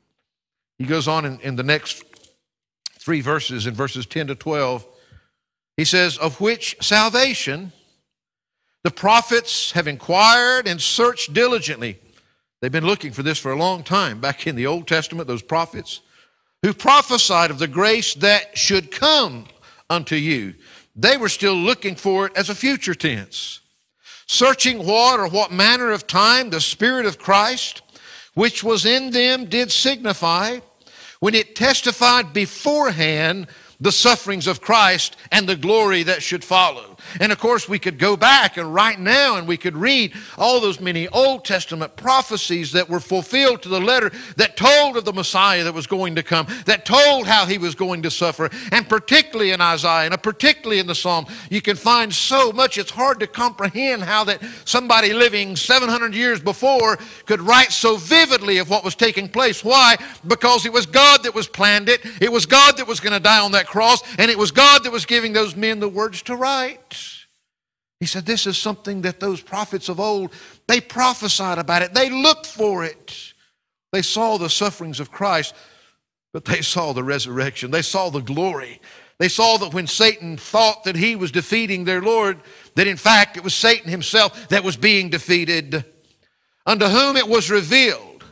He 0.78 0.84
goes 0.84 1.08
on 1.08 1.24
in, 1.24 1.40
in 1.40 1.56
the 1.56 1.62
next 1.62 2.04
three 3.02 3.20
verses, 3.20 3.66
in 3.66 3.74
verses 3.74 4.06
10 4.06 4.28
to 4.28 4.34
12. 4.34 4.86
He 5.76 5.84
says, 5.84 6.18
Of 6.18 6.40
which 6.40 6.76
salvation 6.80 7.72
the 8.84 8.90
prophets 8.90 9.72
have 9.72 9.86
inquired 9.86 10.66
and 10.66 10.80
searched 10.80 11.32
diligently 11.32 11.98
They've 12.62 12.70
been 12.70 12.86
looking 12.86 13.10
for 13.10 13.24
this 13.24 13.40
for 13.40 13.50
a 13.50 13.56
long 13.56 13.82
time. 13.82 14.20
Back 14.20 14.46
in 14.46 14.54
the 14.54 14.68
Old 14.68 14.86
Testament, 14.86 15.26
those 15.26 15.42
prophets 15.42 16.00
who 16.62 16.72
prophesied 16.72 17.50
of 17.50 17.58
the 17.58 17.66
grace 17.66 18.14
that 18.14 18.56
should 18.56 18.92
come 18.92 19.46
unto 19.90 20.14
you, 20.14 20.54
they 20.94 21.16
were 21.16 21.28
still 21.28 21.56
looking 21.56 21.96
for 21.96 22.26
it 22.26 22.36
as 22.36 22.48
a 22.48 22.54
future 22.54 22.94
tense. 22.94 23.60
Searching 24.28 24.86
what 24.86 25.18
or 25.18 25.26
what 25.26 25.50
manner 25.50 25.90
of 25.90 26.06
time 26.06 26.50
the 26.50 26.60
Spirit 26.60 27.04
of 27.04 27.18
Christ, 27.18 27.82
which 28.34 28.62
was 28.62 28.86
in 28.86 29.10
them, 29.10 29.46
did 29.46 29.72
signify 29.72 30.60
when 31.22 31.36
it 31.36 31.54
testified 31.54 32.32
beforehand 32.32 33.46
the 33.80 33.92
sufferings 33.92 34.48
of 34.48 34.60
Christ 34.60 35.16
and 35.30 35.48
the 35.48 35.54
glory 35.54 36.02
that 36.02 36.20
should 36.20 36.42
follow. 36.42 36.91
And 37.20 37.32
of 37.32 37.38
course, 37.38 37.68
we 37.68 37.78
could 37.78 37.98
go 37.98 38.16
back 38.16 38.56
and 38.56 38.72
right 38.72 38.98
now 38.98 39.36
and 39.36 39.46
we 39.46 39.56
could 39.56 39.76
read 39.76 40.12
all 40.36 40.60
those 40.60 40.80
many 40.80 41.08
Old 41.08 41.44
Testament 41.44 41.96
prophecies 41.96 42.72
that 42.72 42.88
were 42.88 43.00
fulfilled 43.00 43.62
to 43.62 43.68
the 43.68 43.80
letter 43.80 44.10
that 44.36 44.56
told 44.56 44.96
of 44.96 45.04
the 45.04 45.12
Messiah 45.12 45.64
that 45.64 45.74
was 45.74 45.86
going 45.86 46.14
to 46.16 46.22
come, 46.22 46.46
that 46.66 46.84
told 46.84 47.26
how 47.26 47.46
he 47.46 47.58
was 47.58 47.74
going 47.74 48.02
to 48.02 48.10
suffer. 48.10 48.50
And 48.70 48.88
particularly 48.88 49.52
in 49.52 49.60
Isaiah 49.60 50.10
and 50.10 50.22
particularly 50.22 50.78
in 50.78 50.86
the 50.86 50.94
Psalm, 50.94 51.26
you 51.50 51.62
can 51.62 51.76
find 51.76 52.12
so 52.12 52.52
much. 52.52 52.78
It's 52.78 52.90
hard 52.90 53.20
to 53.20 53.26
comprehend 53.26 54.02
how 54.02 54.24
that 54.24 54.42
somebody 54.64 55.12
living 55.12 55.56
700 55.56 56.14
years 56.14 56.40
before 56.40 56.98
could 57.26 57.40
write 57.40 57.72
so 57.72 57.96
vividly 57.96 58.58
of 58.58 58.70
what 58.70 58.84
was 58.84 58.94
taking 58.94 59.28
place. 59.28 59.64
Why? 59.64 59.96
Because 60.26 60.66
it 60.66 60.72
was 60.72 60.86
God 60.86 61.24
that 61.24 61.34
was 61.34 61.48
planned 61.48 61.88
it. 61.88 62.04
It 62.20 62.30
was 62.32 62.46
God 62.46 62.76
that 62.76 62.86
was 62.86 63.00
going 63.00 63.12
to 63.12 63.20
die 63.20 63.40
on 63.40 63.52
that 63.52 63.66
cross, 63.66 64.02
and 64.18 64.30
it 64.30 64.38
was 64.38 64.50
God 64.50 64.84
that 64.84 64.92
was 64.92 65.06
giving 65.06 65.32
those 65.32 65.56
men 65.56 65.80
the 65.80 65.88
words 65.88 66.22
to 66.22 66.36
write. 66.36 67.01
He 68.02 68.06
said, 68.06 68.26
This 68.26 68.48
is 68.48 68.58
something 68.58 69.02
that 69.02 69.20
those 69.20 69.40
prophets 69.40 69.88
of 69.88 70.00
old, 70.00 70.32
they 70.66 70.80
prophesied 70.80 71.58
about 71.58 71.82
it. 71.82 71.94
They 71.94 72.10
looked 72.10 72.46
for 72.46 72.84
it. 72.84 73.32
They 73.92 74.02
saw 74.02 74.38
the 74.38 74.50
sufferings 74.50 74.98
of 74.98 75.12
Christ, 75.12 75.54
but 76.32 76.44
they 76.44 76.62
saw 76.62 76.92
the 76.92 77.04
resurrection. 77.04 77.70
They 77.70 77.82
saw 77.82 78.10
the 78.10 78.18
glory. 78.18 78.80
They 79.18 79.28
saw 79.28 79.56
that 79.58 79.72
when 79.72 79.86
Satan 79.86 80.36
thought 80.36 80.82
that 80.82 80.96
he 80.96 81.14
was 81.14 81.30
defeating 81.30 81.84
their 81.84 82.02
Lord, 82.02 82.40
that 82.74 82.88
in 82.88 82.96
fact 82.96 83.36
it 83.36 83.44
was 83.44 83.54
Satan 83.54 83.88
himself 83.88 84.48
that 84.48 84.64
was 84.64 84.76
being 84.76 85.08
defeated, 85.08 85.84
unto 86.66 86.86
whom 86.86 87.16
it 87.16 87.28
was 87.28 87.52
revealed 87.52 88.24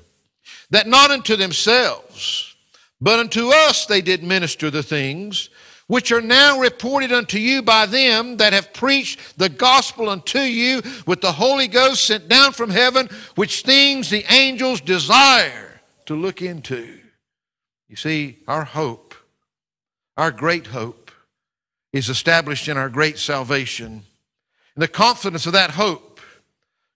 that 0.70 0.88
not 0.88 1.12
unto 1.12 1.36
themselves, 1.36 2.56
but 3.00 3.20
unto 3.20 3.50
us 3.50 3.86
they 3.86 4.00
did 4.00 4.24
minister 4.24 4.68
the 4.68 4.82
things 4.82 5.48
which 5.90 6.12
are 6.12 6.20
now 6.20 6.56
reported 6.60 7.10
unto 7.10 7.36
you 7.36 7.62
by 7.62 7.84
them 7.84 8.36
that 8.36 8.52
have 8.52 8.72
preached 8.72 9.18
the 9.36 9.48
gospel 9.48 10.08
unto 10.08 10.38
you 10.38 10.80
with 11.04 11.20
the 11.20 11.32
Holy 11.32 11.66
Ghost 11.66 12.04
sent 12.04 12.28
down 12.28 12.52
from 12.52 12.70
heaven, 12.70 13.08
which 13.34 13.62
things 13.62 14.08
the 14.08 14.24
angels 14.32 14.80
desire 14.80 15.80
to 16.06 16.14
look 16.14 16.42
into. 16.42 16.96
You 17.88 17.96
see, 17.96 18.38
our 18.46 18.62
hope, 18.62 19.16
our 20.16 20.30
great 20.30 20.68
hope, 20.68 21.10
is 21.92 22.08
established 22.08 22.68
in 22.68 22.76
our 22.76 22.88
great 22.88 23.18
salvation. 23.18 24.04
And 24.76 24.82
the 24.84 24.86
confidence 24.86 25.46
of 25.46 25.54
that 25.54 25.72
hope 25.72 26.20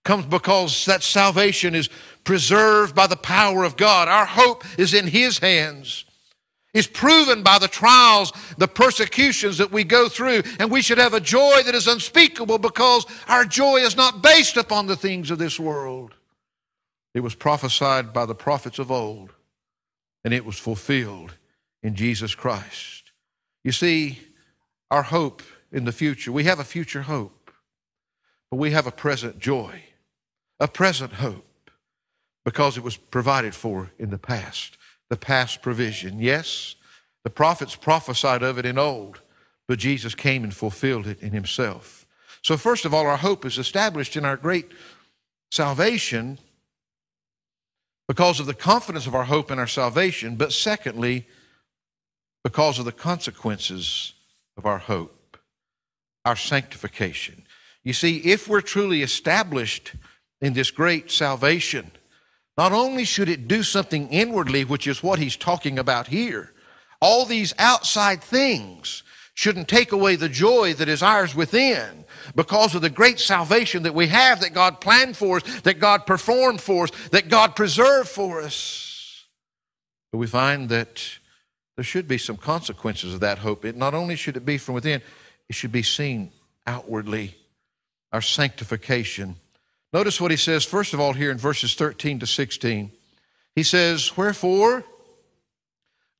comes 0.04 0.24
because 0.24 0.84
that 0.84 1.02
salvation 1.02 1.74
is 1.74 1.88
preserved 2.22 2.94
by 2.94 3.08
the 3.08 3.16
power 3.16 3.64
of 3.64 3.76
God. 3.76 4.06
Our 4.06 4.26
hope 4.26 4.62
is 4.78 4.94
in 4.94 5.08
His 5.08 5.40
hands 5.40 6.04
is 6.74 6.88
proven 6.88 7.42
by 7.42 7.58
the 7.58 7.68
trials, 7.68 8.32
the 8.58 8.68
persecutions 8.68 9.58
that 9.58 9.70
we 9.70 9.84
go 9.84 10.08
through. 10.08 10.42
And 10.58 10.70
we 10.70 10.82
should 10.82 10.98
have 10.98 11.14
a 11.14 11.20
joy 11.20 11.62
that 11.64 11.74
is 11.74 11.86
unspeakable 11.86 12.58
because 12.58 13.06
our 13.28 13.44
joy 13.44 13.76
is 13.76 13.96
not 13.96 14.22
based 14.22 14.56
upon 14.56 14.86
the 14.86 14.96
things 14.96 15.30
of 15.30 15.38
this 15.38 15.58
world. 15.58 16.14
It 17.14 17.20
was 17.20 17.36
prophesied 17.36 18.12
by 18.12 18.26
the 18.26 18.34
prophets 18.34 18.80
of 18.80 18.90
old, 18.90 19.32
and 20.24 20.34
it 20.34 20.44
was 20.44 20.58
fulfilled 20.58 21.36
in 21.80 21.94
Jesus 21.94 22.34
Christ. 22.34 23.12
You 23.62 23.70
see, 23.70 24.18
our 24.90 25.04
hope 25.04 25.42
in 25.70 25.84
the 25.84 25.92
future, 25.92 26.32
we 26.32 26.44
have 26.44 26.58
a 26.58 26.64
future 26.64 27.02
hope, 27.02 27.52
but 28.50 28.56
we 28.56 28.72
have 28.72 28.88
a 28.88 28.92
present 28.92 29.38
joy, 29.38 29.84
a 30.58 30.66
present 30.66 31.14
hope, 31.14 31.70
because 32.44 32.76
it 32.76 32.82
was 32.82 32.96
provided 32.96 33.54
for 33.54 33.92
in 33.96 34.10
the 34.10 34.18
past 34.18 34.76
the 35.14 35.18
past 35.18 35.62
provision. 35.62 36.18
Yes, 36.18 36.74
the 37.22 37.30
prophets 37.30 37.76
prophesied 37.76 38.42
of 38.42 38.58
it 38.58 38.66
in 38.66 38.76
old, 38.76 39.20
but 39.68 39.78
Jesus 39.78 40.12
came 40.12 40.42
and 40.42 40.52
fulfilled 40.52 41.06
it 41.06 41.22
in 41.22 41.30
himself. 41.30 42.04
So, 42.42 42.56
first 42.56 42.84
of 42.84 42.92
all, 42.92 43.06
our 43.06 43.18
hope 43.18 43.44
is 43.44 43.56
established 43.56 44.16
in 44.16 44.24
our 44.24 44.36
great 44.36 44.72
salvation 45.52 46.40
because 48.08 48.40
of 48.40 48.46
the 48.46 48.54
confidence 48.54 49.06
of 49.06 49.14
our 49.14 49.22
hope 49.22 49.52
in 49.52 49.60
our 49.60 49.68
salvation, 49.68 50.34
but 50.34 50.52
secondly, 50.52 51.28
because 52.42 52.80
of 52.80 52.84
the 52.84 52.90
consequences 52.90 54.14
of 54.56 54.66
our 54.66 54.78
hope, 54.78 55.38
our 56.24 56.34
sanctification. 56.34 57.44
You 57.84 57.92
see, 57.92 58.16
if 58.16 58.48
we're 58.48 58.62
truly 58.62 59.02
established 59.02 59.94
in 60.40 60.54
this 60.54 60.72
great 60.72 61.12
salvation, 61.12 61.92
not 62.56 62.72
only 62.72 63.04
should 63.04 63.28
it 63.28 63.48
do 63.48 63.62
something 63.62 64.08
inwardly, 64.08 64.64
which 64.64 64.86
is 64.86 65.02
what 65.02 65.18
he's 65.18 65.36
talking 65.36 65.78
about 65.78 66.08
here, 66.08 66.52
all 67.00 67.24
these 67.24 67.52
outside 67.58 68.22
things 68.22 69.02
shouldn't 69.34 69.68
take 69.68 69.90
away 69.90 70.14
the 70.16 70.28
joy 70.28 70.72
that 70.74 70.88
is 70.88 71.02
ours 71.02 71.34
within 71.34 72.04
because 72.36 72.74
of 72.74 72.82
the 72.82 72.90
great 72.90 73.18
salvation 73.18 73.82
that 73.82 73.94
we 73.94 74.06
have 74.06 74.40
that 74.40 74.54
God 74.54 74.80
planned 74.80 75.16
for 75.16 75.38
us, 75.38 75.60
that 75.62 75.80
God 75.80 76.06
performed 76.06 76.60
for 76.60 76.84
us, 76.84 76.90
that 77.10 77.28
God 77.28 77.56
preserved 77.56 78.08
for 78.08 78.40
us. 78.40 79.26
But 80.12 80.18
we 80.18 80.28
find 80.28 80.68
that 80.68 81.02
there 81.74 81.84
should 81.84 82.06
be 82.06 82.18
some 82.18 82.36
consequences 82.36 83.14
of 83.14 83.20
that 83.20 83.38
hope. 83.38 83.64
It 83.64 83.76
not 83.76 83.94
only 83.94 84.14
should 84.14 84.36
it 84.36 84.46
be 84.46 84.58
from 84.58 84.76
within, 84.76 85.02
it 85.48 85.56
should 85.56 85.72
be 85.72 85.82
seen 85.82 86.30
outwardly. 86.66 87.34
Our 88.12 88.22
sanctification 88.22 89.36
Notice 89.94 90.20
what 90.20 90.32
he 90.32 90.36
says, 90.36 90.64
first 90.64 90.92
of 90.92 90.98
all, 90.98 91.12
here 91.12 91.30
in 91.30 91.38
verses 91.38 91.76
13 91.76 92.18
to 92.18 92.26
16. 92.26 92.90
He 93.54 93.62
says, 93.62 94.16
Wherefore, 94.16 94.82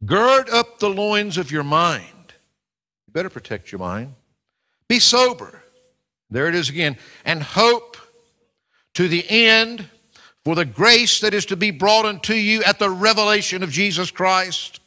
gird 0.04 0.48
up 0.48 0.78
the 0.78 0.88
loins 0.88 1.38
of 1.38 1.50
your 1.50 1.64
mind. 1.64 2.32
You 3.08 3.12
better 3.12 3.28
protect 3.28 3.72
your 3.72 3.80
mind. 3.80 4.14
Be 4.86 5.00
sober. 5.00 5.60
There 6.30 6.46
it 6.46 6.54
is 6.54 6.68
again. 6.68 6.96
And 7.24 7.42
hope 7.42 7.96
to 8.94 9.08
the 9.08 9.28
end 9.28 9.88
for 10.44 10.54
the 10.54 10.64
grace 10.64 11.20
that 11.22 11.34
is 11.34 11.46
to 11.46 11.56
be 11.56 11.72
brought 11.72 12.04
unto 12.04 12.34
you 12.34 12.62
at 12.62 12.78
the 12.78 12.90
revelation 12.90 13.64
of 13.64 13.72
Jesus 13.72 14.12
Christ. 14.12 14.78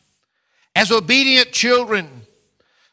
As 0.77 0.93
obedient 0.93 1.51
children, 1.51 2.21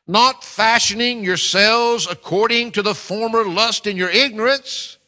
not 0.09 0.43
fashioning 0.43 1.23
yourselves 1.23 2.09
according 2.11 2.73
to 2.73 2.83
the 2.83 2.97
former 2.97 3.45
lust 3.45 3.87
in 3.87 3.97
your 3.97 4.11
ignorance. 4.11 4.99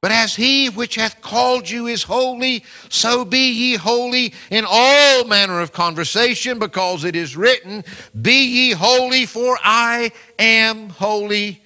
But 0.00 0.12
as 0.12 0.36
he 0.36 0.68
which 0.68 0.94
hath 0.94 1.20
called 1.20 1.68
you 1.68 1.88
is 1.88 2.04
holy, 2.04 2.64
so 2.88 3.24
be 3.24 3.50
ye 3.50 3.74
holy 3.74 4.32
in 4.50 4.64
all 4.68 5.24
manner 5.24 5.60
of 5.60 5.72
conversation, 5.72 6.60
because 6.60 7.04
it 7.04 7.16
is 7.16 7.36
written, 7.36 7.84
Be 8.20 8.44
ye 8.44 8.70
holy, 8.72 9.26
for 9.26 9.58
I 9.62 10.12
am 10.38 10.90
holy. 10.90 11.62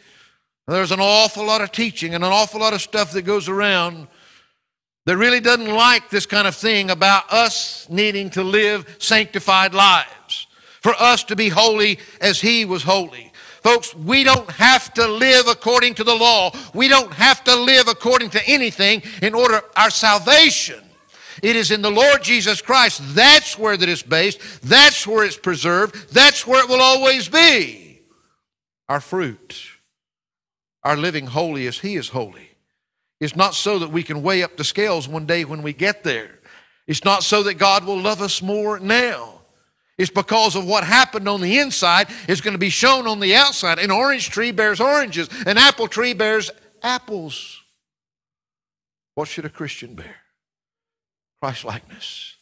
There's 0.66 0.92
an 0.92 1.00
awful 1.00 1.44
lot 1.44 1.60
of 1.60 1.72
teaching 1.72 2.14
and 2.14 2.24
an 2.24 2.32
awful 2.32 2.60
lot 2.60 2.72
of 2.72 2.80
stuff 2.80 3.12
that 3.12 3.22
goes 3.22 3.48
around 3.48 4.08
that 5.04 5.16
really 5.16 5.40
doesn't 5.40 5.74
like 5.74 6.08
this 6.08 6.26
kind 6.26 6.46
of 6.46 6.54
thing 6.54 6.90
about 6.90 7.30
us 7.30 7.88
needing 7.90 8.30
to 8.30 8.42
live 8.42 8.96
sanctified 8.98 9.74
lives, 9.74 10.46
for 10.80 10.94
us 10.98 11.24
to 11.24 11.36
be 11.36 11.48
holy 11.48 11.98
as 12.20 12.40
he 12.40 12.64
was 12.64 12.84
holy. 12.84 13.31
Folks, 13.62 13.94
we 13.94 14.24
don't 14.24 14.50
have 14.50 14.92
to 14.94 15.06
live 15.06 15.46
according 15.46 15.94
to 15.94 16.04
the 16.04 16.14
law. 16.14 16.52
We 16.74 16.88
don't 16.88 17.12
have 17.12 17.44
to 17.44 17.54
live 17.54 17.86
according 17.86 18.30
to 18.30 18.48
anything 18.48 19.02
in 19.22 19.34
order 19.34 19.62
our 19.76 19.90
salvation. 19.90 20.82
It 21.42 21.56
is 21.56 21.70
in 21.70 21.80
the 21.80 21.90
Lord 21.90 22.22
Jesus 22.22 22.60
Christ. 22.60 23.00
That's 23.14 23.58
where 23.58 23.76
that 23.76 23.88
is 23.88 24.02
based. 24.02 24.40
That's 24.62 25.06
where 25.06 25.24
it's 25.24 25.38
preserved. 25.38 26.12
That's 26.12 26.46
where 26.46 26.62
it 26.62 26.68
will 26.68 26.82
always 26.82 27.28
be. 27.28 28.02
Our 28.88 29.00
fruit, 29.00 29.62
our 30.82 30.96
living 30.96 31.26
holy 31.26 31.66
as 31.66 31.78
He 31.78 31.94
is 31.94 32.08
holy. 32.08 32.50
It's 33.20 33.36
not 33.36 33.54
so 33.54 33.78
that 33.78 33.92
we 33.92 34.02
can 34.02 34.24
weigh 34.24 34.42
up 34.42 34.56
the 34.56 34.64
scales 34.64 35.08
one 35.08 35.26
day 35.26 35.44
when 35.44 35.62
we 35.62 35.72
get 35.72 36.02
there. 36.02 36.40
It's 36.88 37.04
not 37.04 37.22
so 37.22 37.44
that 37.44 37.54
God 37.54 37.84
will 37.84 38.00
love 38.00 38.20
us 38.20 38.42
more 38.42 38.80
now. 38.80 39.41
It's 39.98 40.10
because 40.10 40.56
of 40.56 40.66
what 40.66 40.84
happened 40.84 41.28
on 41.28 41.40
the 41.40 41.58
inside 41.58 42.08
is 42.26 42.40
going 42.40 42.54
to 42.54 42.58
be 42.58 42.70
shown 42.70 43.06
on 43.06 43.20
the 43.20 43.34
outside. 43.34 43.78
An 43.78 43.90
orange 43.90 44.30
tree 44.30 44.50
bears 44.50 44.80
oranges, 44.80 45.28
an 45.46 45.58
apple 45.58 45.86
tree 45.86 46.14
bears 46.14 46.50
apples. 46.82 47.60
What 49.14 49.28
should 49.28 49.44
a 49.44 49.50
Christian 49.50 49.94
bear? 49.94 50.16
Christ 51.40 51.64
likeness. 51.64 52.36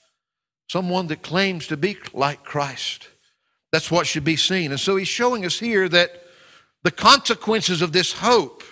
Someone 0.68 1.08
that 1.08 1.22
claims 1.22 1.66
to 1.68 1.76
be 1.76 1.96
like 2.12 2.44
Christ. 2.44 3.08
That's 3.72 3.90
what 3.90 4.06
should 4.06 4.24
be 4.24 4.36
seen. 4.36 4.70
And 4.70 4.80
so 4.80 4.96
he's 4.96 5.08
showing 5.08 5.44
us 5.44 5.58
here 5.58 5.88
that 5.88 6.22
the 6.82 6.90
consequences 6.90 7.82
of 7.82 7.92
this 7.92 8.12
hope 8.12 8.62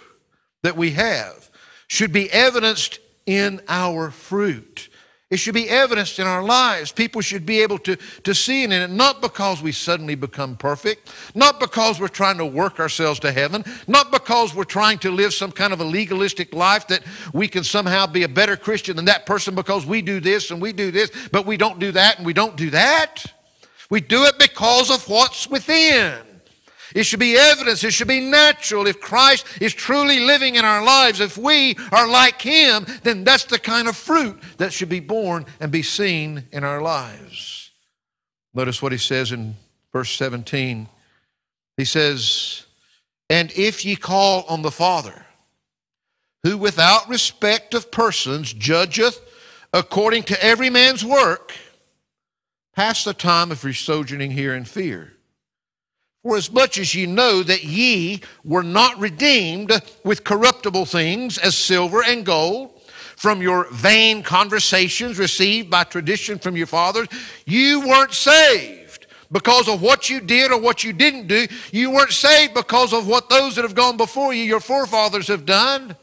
that 0.63 0.77
we 0.77 0.93
have 0.93 1.51
should 1.89 2.13
be 2.13 2.31
evidenced 2.31 3.01
in 3.27 3.61
our 3.69 4.11
fruit. 4.11 4.88
It 5.31 5.37
should 5.37 5.55
be 5.55 5.69
evidenced 5.69 6.19
in 6.19 6.27
our 6.27 6.43
lives. 6.43 6.91
People 6.91 7.21
should 7.21 7.45
be 7.45 7.61
able 7.61 7.79
to, 7.81 7.97
to 8.25 8.35
see 8.35 8.63
it 8.63 8.73
in 8.73 8.81
it, 8.81 8.89
not 8.89 9.21
because 9.21 9.61
we 9.61 9.73
suddenly 9.73 10.15
become 10.15 10.57
perfect, 10.57 11.13
not 11.35 11.61
because 11.61 12.01
we're 12.01 12.09
trying 12.09 12.39
to 12.39 12.47
work 12.47 12.81
ourselves 12.81 13.21
to 13.21 13.33
heaven, 13.33 13.63
not 13.87 14.11
because 14.11 14.55
we're 14.55 14.65
trying 14.65 14.99
to 15.01 15.11
live 15.11 15.35
some 15.35 15.53
kind 15.53 15.75
of 15.75 15.81
a 15.81 15.85
legalistic 15.85 16.55
life 16.55 16.87
that 16.87 17.03
we 17.35 17.47
can 17.47 17.63
somehow 17.63 18.07
be 18.07 18.23
a 18.23 18.29
better 18.29 18.57
Christian 18.57 18.97
than 18.97 19.05
that 19.05 19.27
person 19.27 19.55
because 19.55 19.85
we 19.85 20.01
do 20.01 20.19
this 20.19 20.51
and 20.51 20.63
we 20.63 20.73
do 20.73 20.91
this, 20.91 21.11
but 21.31 21.45
we 21.45 21.59
don't 21.59 21.79
do 21.79 21.93
that 21.93 22.17
and 22.17 22.25
we 22.25 22.33
don't 22.33 22.57
do 22.57 22.71
that. 22.71 23.27
We 23.91 24.01
do 24.01 24.25
it 24.25 24.39
because 24.39 24.91
of 24.91 25.07
what's 25.11 25.47
within. 25.47 26.28
It 26.95 27.05
should 27.05 27.21
be 27.21 27.37
evidence. 27.37 27.85
It 27.85 27.93
should 27.93 28.09
be 28.09 28.21
natural. 28.21 28.87
If 28.87 29.01
Christ 29.01 29.47
is 29.61 29.75
truly 29.75 30.21
living 30.21 30.55
in 30.55 30.65
our 30.65 30.83
lives, 30.83 31.21
if 31.21 31.37
we 31.37 31.77
are 31.93 32.09
like 32.09 32.41
Him, 32.41 32.87
then 33.03 33.25
that's 33.25 33.45
the 33.45 33.59
kind 33.59 33.89
of 33.89 33.97
fruit 33.97 34.41
that 34.57 34.73
should 34.73 34.89
be 34.89 35.01
born 35.01 35.45
and 35.61 35.71
be 35.71 35.83
seen 35.83 36.45
in 36.53 36.65
our 36.65 36.81
lives. 36.81 37.71
Notice 38.55 38.81
what 38.81 38.93
He 38.93 38.99
says 38.99 39.33
in 39.33 39.57
verse 39.93 40.11
17. 40.13 40.89
He 41.77 41.85
says, 41.85 42.65
And 43.29 43.53
if 43.53 43.85
ye 43.85 43.97
call 43.97 44.45
on 44.49 44.63
the 44.63 44.71
Father, 44.71 45.27
who 46.43 46.57
without 46.57 47.09
respect 47.09 47.75
of 47.75 47.91
persons 47.91 48.53
judgeth 48.53 49.21
according 49.73 50.23
to 50.25 50.43
every 50.43 50.71
man's 50.71 51.05
work, 51.05 51.53
pass 52.75 53.05
the 53.05 53.13
time 53.13 53.51
of 53.51 53.63
your 53.63 53.75
sojourning 53.75 54.31
here 54.31 54.55
in 54.55 54.65
fear. 54.65 55.13
For 56.23 56.37
as 56.37 56.51
much 56.51 56.79
as 56.79 56.95
ye 56.95 57.07
know 57.07 57.43
that 57.43 57.63
ye 57.63 58.21
were 58.45 58.65
not 58.65 58.99
redeemed 58.99 59.81
with 60.05 60.25
corruptible 60.25 60.85
things 60.85 61.39
as 61.39 61.57
silver 61.57 62.03
and 62.03 62.27
gold 62.27 62.73
from 63.17 63.41
your 63.41 63.69
vain 63.71 64.23
conversations 64.23 65.19
received 65.19 65.71
by 65.71 65.85
tradition 65.85 66.39
from 66.39 66.57
your 66.57 66.67
fathers, 66.67 67.09
you 67.47 67.81
weren't 67.87 68.13
saved 68.13 69.07
because 69.31 69.69
of 69.69 69.81
what 69.81 70.11
you 70.11 70.21
did 70.21 70.51
or 70.51 70.61
what 70.61 70.83
you 70.83 70.93
didn't 70.93 71.29
do. 71.29 71.47
You 71.71 71.91
weren't 71.93 72.13
saved 72.13 72.55
because 72.55 72.93
of 72.93 73.07
what 73.07 73.29
those 73.29 73.55
that 73.57 73.63
have 73.63 73.75
gone 73.75 73.97
before 73.97 74.33
you, 74.35 74.43
your 74.43 74.61
forefathers, 74.61 75.29
have 75.29 75.47
done. 75.47 75.97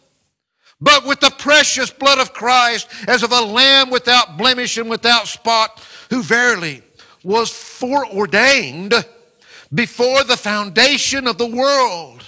But 0.80 1.06
with 1.06 1.19
the 1.19 1.32
precious 1.32 1.89
blood 1.89 2.19
of 2.19 2.34
Christ, 2.34 2.88
as 3.08 3.23
of 3.23 3.32
a 3.32 3.41
lamb 3.41 3.89
without 3.89 4.38
blemish 4.38 4.78
and 4.78 4.89
without 4.89 5.28
spot, 5.28 5.82
who 6.10 6.21
verily 6.21 6.84
was 7.23 7.49
foreordained 7.49 8.93
before 9.73 10.23
the 10.23 10.38
foundation 10.38 11.28
of 11.28 11.38
the 11.38 11.47
world, 11.47 12.23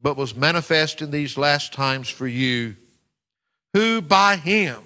but 0.00 0.16
was 0.16 0.36
manifest 0.36 1.00
in 1.02 1.10
these 1.10 1.38
last 1.38 1.72
times 1.72 2.08
for 2.08 2.26
you, 2.26 2.76
who 3.72 4.00
by 4.00 4.36
him 4.36 4.82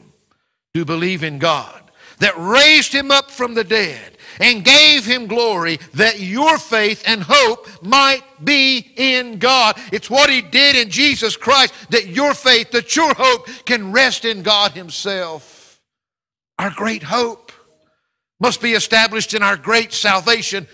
do 0.74 0.84
believe 0.84 1.22
in 1.22 1.38
God, 1.38 1.90
that 2.18 2.34
raised 2.38 2.92
him 2.92 3.10
up 3.10 3.30
from 3.30 3.54
the 3.54 3.64
dead 3.64 4.16
and 4.40 4.64
gave 4.64 5.04
him 5.04 5.26
glory, 5.26 5.78
that 5.94 6.20
your 6.20 6.58
faith 6.58 7.02
and 7.06 7.22
hope 7.22 7.66
might 7.82 8.22
be 8.44 8.92
in 8.96 9.38
God. 9.38 9.76
It's 9.92 10.08
what 10.10 10.30
he 10.30 10.40
did 10.40 10.76
in 10.76 10.90
Jesus 10.90 11.36
Christ, 11.36 11.74
that 11.90 12.06
your 12.06 12.34
faith, 12.34 12.70
that 12.70 12.94
your 12.94 13.12
hope 13.14 13.48
can 13.64 13.92
rest 13.92 14.24
in 14.24 14.42
God 14.42 14.72
himself. 14.72 15.80
Our 16.58 16.70
great 16.70 17.02
hope 17.02 17.52
must 18.40 18.62
be 18.62 18.72
established 18.72 19.34
in 19.34 19.42
our 19.42 19.56
great 19.56 19.92
salvation 19.92 20.68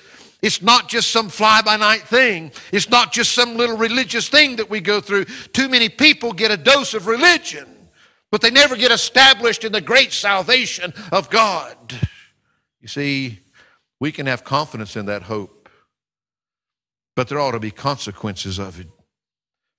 it's 0.45 0.61
not 0.61 0.91
just 0.91 1.11
some 1.11 1.31
fly 1.31 1.63
by 1.63 1.79
night 1.79 2.03
thing. 2.03 2.53
It's 2.71 2.91
not 2.91 3.13
just 3.13 3.33
some 3.33 3.57
little 3.57 3.79
religious 3.79 4.29
thing 4.29 4.57
that 4.57 4.69
we 4.69 4.83
go 4.83 5.01
through. 5.01 5.25
Too 5.25 5.71
many 5.71 5.89
people 5.89 6.35
get 6.35 6.51
a 6.51 6.59
dose 6.59 6.93
of 6.93 7.07
religion, 7.07 7.67
but 8.31 8.43
they 8.43 8.51
never 8.51 8.77
get 8.77 8.91
established 8.91 9.65
in 9.65 9.73
the 9.73 9.81
great 9.81 10.13
salvation 10.13 10.93
of 11.11 11.31
God. 11.31 11.95
You 12.83 12.89
see, 12.89 13.39
we 13.99 14.13
can 14.13 14.27
have 14.27 14.45
confidence 14.45 14.97
in 14.97 15.07
that 15.07 15.23
hope, 15.23 15.71
but 17.17 17.29
there 17.29 17.41
ought 17.41 17.53
to 17.53 17.59
be 17.59 17.71
consequences 17.71 18.59
of 18.59 18.79
it. 18.79 18.89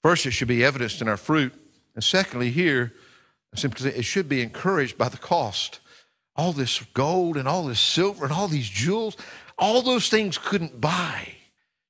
First, 0.01 0.25
it 0.25 0.32
should 0.32 0.47
be 0.47 0.65
evidenced 0.65 0.99
in 0.99 1.08
our 1.08 1.17
fruit. 1.17 1.54
And 1.93 2.04
secondly, 2.04 2.49
here, 2.49 2.91
simply 3.54 3.91
it 3.91 4.04
should 4.04 4.28
be 4.28 4.41
encouraged 4.41 4.97
by 4.97 5.10
the 5.10 5.17
cost. 5.17 5.80
All 6.36 6.54
this 6.54 6.82
gold 6.95 7.38
and 7.38 7.47
all 7.47 7.65
this 7.65 7.80
silver 7.80 8.25
and 8.25 8.34
all 8.34 8.47
these 8.47 8.67
jewels, 8.67 9.15
all 9.58 9.82
those 9.82 10.10
things 10.10 10.38
couldn't 10.38 10.80
buy 10.82 11.34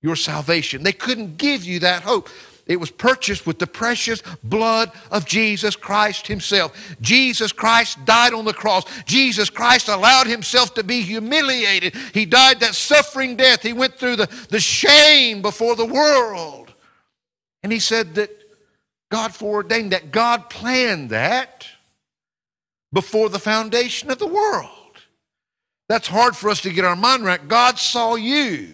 your 0.02 0.16
salvation. 0.16 0.84
They 0.84 0.94
couldn't 0.94 1.38
give 1.38 1.64
you 1.64 1.80
that 1.80 2.04
hope. 2.04 2.30
It 2.68 2.80
was 2.80 2.90
purchased 2.90 3.46
with 3.46 3.60
the 3.60 3.68
precious 3.68 4.24
blood 4.44 4.92
of 5.12 5.26
Jesus 5.26 5.76
Christ 5.76 6.28
Himself. 6.28 6.96
Jesus 7.00 7.52
Christ 7.52 8.04
died 8.06 8.34
on 8.34 8.46
the 8.46 8.54
cross. 8.54 8.86
Jesus 9.06 9.52
Christ 9.52 9.88
allowed 9.88 10.26
Himself 10.26 10.74
to 10.76 10.84
be 10.84 11.02
humiliated. 11.02 11.96
He 12.14 12.26
died 12.26 12.60
that 12.62 12.74
suffering 12.74 13.36
death. 13.36 13.62
He 13.62 13.74
went 13.74 13.96
through 13.96 14.16
the, 14.16 14.48
the 14.50 14.60
shame 14.60 15.44
before 15.44 15.76
the 15.76 15.86
world. 15.86 16.74
And 17.62 17.72
He 17.72 17.80
said 17.80 18.16
that 18.16 18.32
God 19.12 19.34
foreordained 19.34 19.92
that. 19.92 20.12
God 20.12 20.50
planned 20.50 21.12
that 21.12 21.68
before 22.92 23.30
the 23.30 23.40
foundation 23.40 24.10
of 24.10 24.18
the 24.18 24.28
world. 24.28 24.75
That's 25.88 26.08
hard 26.08 26.36
for 26.36 26.50
us 26.50 26.62
to 26.62 26.72
get 26.72 26.86
our 26.86 26.96
mind 26.96 27.24
right. 27.24 27.48
God 27.48 27.78
saw 27.78 28.16
you 28.16 28.74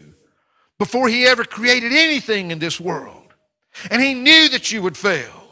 before 0.80 1.10
He 1.10 1.26
ever 1.26 1.44
created 1.44 1.92
anything 1.92 2.52
in 2.52 2.60
this 2.60 2.80
world. 2.80 3.34
And 3.90 4.02
He 4.02 4.14
knew 4.14 4.50
that 4.50 4.72
you 4.72 4.82
would 4.82 4.98
fail, 4.98 5.44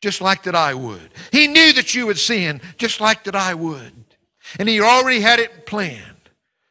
just 0.00 0.20
like 0.20 0.42
that 0.44 0.54
I 0.54 0.74
would. 0.74 1.10
He 1.32 1.46
knew 1.46 1.72
that 1.74 1.94
you 1.94 2.06
would 2.06 2.18
sin, 2.18 2.60
just 2.76 3.00
like 3.00 3.24
that 3.24 3.36
I 3.36 3.54
would. 3.54 3.92
And 4.58 4.68
He 4.68 4.80
already 4.80 5.20
had 5.20 5.38
it 5.38 5.66
planned. 5.66 6.12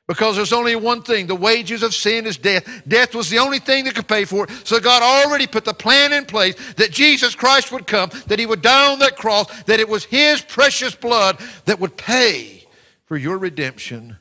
Because 0.08 0.36
there's 0.36 0.54
only 0.54 0.76
one 0.76 1.02
thing 1.02 1.26
the 1.26 1.36
wages 1.36 1.82
of 1.82 1.96
sin 1.96 2.28
is 2.28 2.38
death. 2.38 2.84
Death 2.88 3.16
was 3.16 3.32
the 3.32 3.40
only 3.40 3.58
thing 3.58 3.86
that 3.86 3.96
could 3.96 4.08
pay 4.08 4.26
for 4.26 4.44
it. 4.44 4.52
So 4.64 4.80
God 4.80 5.02
already 5.02 5.48
put 5.48 5.66
the 5.66 5.74
plan 5.74 6.14
in 6.14 6.26
place 6.26 6.56
that 6.74 6.92
Jesus 6.92 7.34
Christ 7.34 7.72
would 7.72 7.88
come, 7.88 8.12
that 8.28 8.38
He 8.38 8.46
would 8.46 8.62
die 8.62 8.92
on 8.92 9.00
that 9.00 9.18
cross, 9.18 9.48
that 9.64 9.80
it 9.80 9.90
was 9.90 10.06
His 10.06 10.42
precious 10.42 10.94
blood 10.94 11.40
that 11.66 11.80
would 11.80 11.98
pay 11.98 12.68
for 13.06 13.18
your 13.18 13.40
redemption 13.40 14.18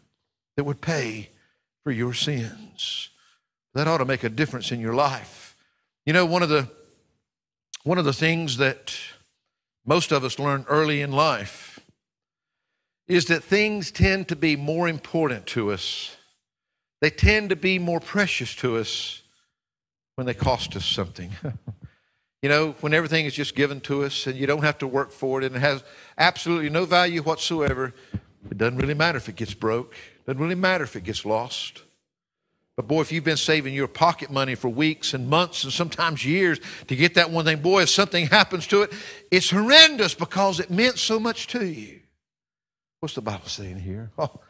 that 0.57 0.65
would 0.65 0.81
pay 0.81 1.31
for 1.83 1.93
your 1.93 2.15
sins. 2.15 3.11
That 3.75 3.89
ought 3.89 3.99
to 3.99 4.05
make 4.05 4.25
a 4.25 4.29
difference 4.29 4.71
in 4.73 4.81
your 4.81 4.95
life. 4.95 5.57
You 6.07 6.13
know, 6.13 6.27
one 6.27 6.43
of 6.43 6.49
the 6.49 6.69
one 7.83 7.99
of 7.99 8.05
the 8.05 8.13
things 8.13 8.57
that 8.57 8.97
most 9.85 10.11
of 10.11 10.25
us 10.25 10.39
learn 10.39 10.65
early 10.69 11.03
in 11.03 11.13
life 11.13 11.81
is 13.07 13.27
that 13.27 13.45
things 13.45 13.91
tend 13.91 14.29
to 14.29 14.37
be 14.37 14.57
more 14.57 14.89
important 14.89 15.47
to 15.47 15.71
us 15.71 16.17
they 17.05 17.11
tend 17.11 17.51
to 17.51 17.57
be 17.57 17.79
more 17.79 18.01
precious 18.01 18.57
to 18.57 18.79
us 18.79 19.21
when 20.15 20.27
they 20.27 20.33
cost 20.33 20.75
us 20.75 20.87
something. 20.87 21.33
you 22.43 22.49
know, 22.49 22.75
when 22.81 22.95
everything 22.95 23.27
is 23.27 23.35
just 23.35 23.55
given 23.55 23.79
to 23.83 24.05
us 24.05 24.27
and 24.27 24.37
you 24.37 24.47
don't 24.47 24.63
have 24.65 24.79
to 24.79 24.87
work 24.87 25.13
for 25.13 25.43
it 25.43 25.45
and 25.45 25.55
it 25.55 25.59
has 25.59 25.85
absolutely 26.17 26.71
no 26.71 26.87
value 26.87 27.21
whatsoever, 27.21 27.93
it 28.51 28.57
doesn't 28.57 28.79
really 28.79 28.95
matter 28.95 29.19
if 29.19 29.29
it 29.29 29.37
gets 29.37 29.53
broke. 29.53 29.95
Doesn't 30.27 30.41
really 30.41 30.55
matter 30.55 30.85
if 30.85 30.97
it 30.97 31.05
gets 31.05 31.25
lost. 31.25 31.83
But 32.77 32.89
boy, 32.89 33.03
if 33.03 33.13
you've 33.13 33.25
been 33.25 33.37
saving 33.37 33.75
your 33.75 33.87
pocket 33.87 34.31
money 34.31 34.55
for 34.57 34.69
weeks 34.69 35.15
and 35.15 35.29
months 35.29 35.63
and 35.63 35.73
sometimes 35.73 36.25
years 36.25 36.61
to 36.89 36.97
get 36.97 37.15
that 37.15 37.31
one 37.31 37.45
thing, 37.45 37.63
boy, 37.63 37.83
if 37.83 37.89
something 37.91 38.27
happens 38.27 38.67
to 38.69 38.83
it, 38.83 38.93
it's 39.31 39.51
horrendous 39.51 40.15
because 40.15 40.59
it 40.59 40.71
meant 40.71 40.99
so 40.99 41.21
much 41.21 41.47
to 41.49 41.65
you. 41.65 42.01
What's 42.99 43.15
the 43.15 43.21
Bible 43.21 43.47
saying 43.47 43.81
here? 43.81 44.11
Oh, 44.19 44.41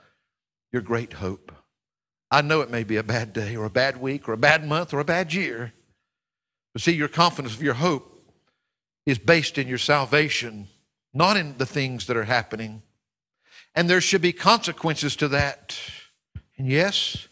your 0.73 0.83
great 0.83 1.15
hope. 1.15 1.53
I 2.31 2.43
know 2.43 2.61
it 2.61 2.71
may 2.71 2.83
be 2.83 2.97
a 2.97 3.03
bad 3.05 3.33
day 3.33 3.55
or 3.55 3.65
a 3.65 3.71
bad 3.71 4.01
week 4.01 4.29
or 4.29 4.33
a 4.33 4.37
bad 4.37 4.67
month 4.67 4.93
or 4.93 4.99
a 4.99 5.05
bad 5.05 5.33
year. 5.33 5.73
But 6.73 6.83
see, 6.83 6.93
your 6.93 7.09
confidence 7.09 7.55
of 7.55 7.63
your 7.63 7.75
hope 7.75 8.11
is 9.07 9.19
based 9.19 9.57
in 9.57 9.69
your 9.69 9.79
salvation, 9.79 10.69
not 11.13 11.37
in 11.37 11.57
the 11.59 11.67
things 11.67 12.07
that 12.07 12.17
are 12.17 12.25
happening. 12.25 12.83
And 13.75 13.91
there 13.91 14.01
should 14.01 14.23
be 14.23 14.33
consequences 14.33 15.17
to 15.17 15.29
that. 15.29 15.79
And 16.57 16.69
yes, 16.69 17.29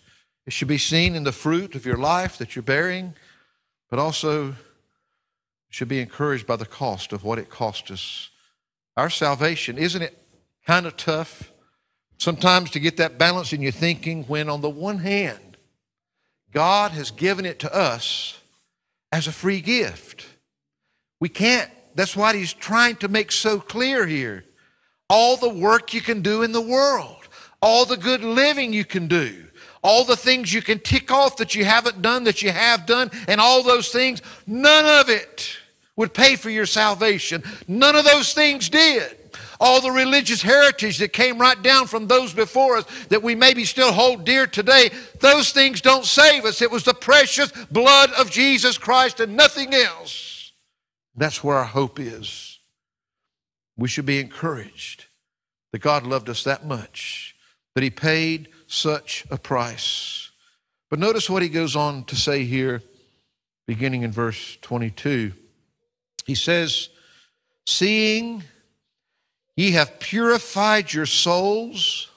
it 0.47 0.53
should 0.53 0.69
be 0.69 0.79
seen 0.79 1.15
in 1.15 1.25
the 1.25 1.33
fruit 1.33 1.75
of 1.75 1.87
your 1.87 1.97
life 1.97 2.37
that 2.39 2.57
you're 2.57 2.63
bearing, 2.63 3.15
but 3.89 3.99
also 3.99 4.57
should 5.69 5.89
be 5.89 6.01
encouraged 6.01 6.47
by 6.47 6.57
the 6.57 6.67
cost 6.67 7.13
of 7.13 7.25
what 7.25 7.39
it 7.39 7.49
cost 7.49 7.91
us. 7.91 8.31
Our 8.97 9.09
salvation, 9.09 9.79
isn't 9.79 10.03
it 10.03 10.19
kind 10.67 10.87
of 10.87 10.97
tough 10.97 11.53
sometimes 12.19 12.71
to 12.73 12.81
get 12.81 12.99
that 12.99 13.19
balance 13.19 13.53
in 13.53 13.63
your 13.63 13.73
thinking 13.73 14.25
when, 14.25 14.51
on 14.51 14.61
the 14.61 14.69
one 14.71 14.99
hand, 14.99 15.57
God 16.53 16.91
has 16.93 17.11
given 17.11 17.47
it 17.47 17.59
to 17.61 17.75
us 17.75 18.39
as 19.11 19.27
a 19.27 19.33
free 19.33 19.61
gift? 19.61 20.27
We 21.21 21.29
can't. 21.29 21.71
That's 21.95 22.17
what 22.17 22.35
he's 22.35 22.53
trying 22.53 22.97
to 22.97 23.09
make 23.09 23.31
so 23.33 23.61
clear 23.61 24.07
here. 24.07 24.45
All 25.13 25.37
the 25.37 25.51
work 25.51 25.93
you 25.93 26.01
can 26.01 26.23
do 26.23 26.41
in 26.41 26.53
the 26.53 26.61
world, 26.63 27.29
all 27.61 27.85
the 27.85 27.99
good 27.99 28.25
living 28.25 28.73
you 28.73 28.87
can 28.87 29.09
do, 29.09 29.45
all 29.83 30.07
the 30.07 30.17
things 30.17 30.55
you 30.55 30.63
can 30.63 30.79
tick 30.79 31.13
off 31.13 31.37
that 31.37 31.55
you 31.55 31.67
haven't 31.67 32.01
done, 32.01 32.25
that 32.25 32.41
you 32.41 32.51
have 32.51 32.87
done, 32.87 33.11
and 33.29 33.39
all 33.39 33.63
those 33.63 33.91
things, 33.91 34.23
none 34.47 34.87
of 34.87 35.11
it 35.11 35.59
would 35.97 36.15
pay 36.15 36.35
for 36.35 36.49
your 36.49 36.65
salvation. 36.65 37.43
None 37.69 37.95
of 37.95 38.07
those 38.07 38.33
things 38.33 38.71
did. 38.71 39.19
All 39.61 39.83
the 39.83 39.91
religious 39.91 40.41
heritage 40.41 40.97
that 40.97 41.13
came 41.13 41.39
right 41.39 41.63
down 41.63 41.89
from 41.89 42.07
those 42.07 42.33
before 42.33 42.79
us 42.79 42.87
that 43.11 43.23
we 43.23 43.35
maybe 43.35 43.67
still 43.67 43.93
hold 43.93 44.25
dear 44.25 44.47
today, 44.47 44.93
those 45.21 45.53
things 45.53 45.83
don't 45.83 46.07
save 46.07 46.47
us. 46.47 46.63
It 46.63 46.71
was 46.71 46.85
the 46.85 46.95
precious 46.95 47.53
blood 47.71 48.11
of 48.13 48.31
Jesus 48.31 48.79
Christ 48.79 49.21
and 49.21 49.37
nothing 49.37 49.75
else. 49.75 50.53
That's 51.15 51.45
where 51.45 51.59
our 51.59 51.65
hope 51.65 52.01
is. 52.01 52.52
We 53.77 53.89
should 53.89 54.07
be 54.07 54.21
encouraged 54.21 55.07
that 55.73 55.81
God 55.81 56.07
loved 56.07 56.29
us 56.29 56.45
that 56.45 56.67
much, 56.67 57.35
that 57.75 57.83
He 57.83 57.91
paid 57.91 58.49
such 58.67 59.25
a 59.31 59.37
price. 59.37 60.31
But 60.93 60.99
notice 60.99 61.31
what 61.31 61.43
he 61.43 61.49
goes 61.49 61.75
on 61.75 62.05
to 62.05 62.17
say 62.17 62.45
here, 62.45 62.83
beginning 63.67 64.03
in 64.03 64.13
verse 64.13 64.59
22. 64.61 65.33
He 66.27 66.35
says, 66.35 66.91
Seeing 67.67 68.43
ye 69.57 69.71
have 69.71 70.01
purified 70.01 70.93
your 70.93 71.07
souls, 71.07 72.11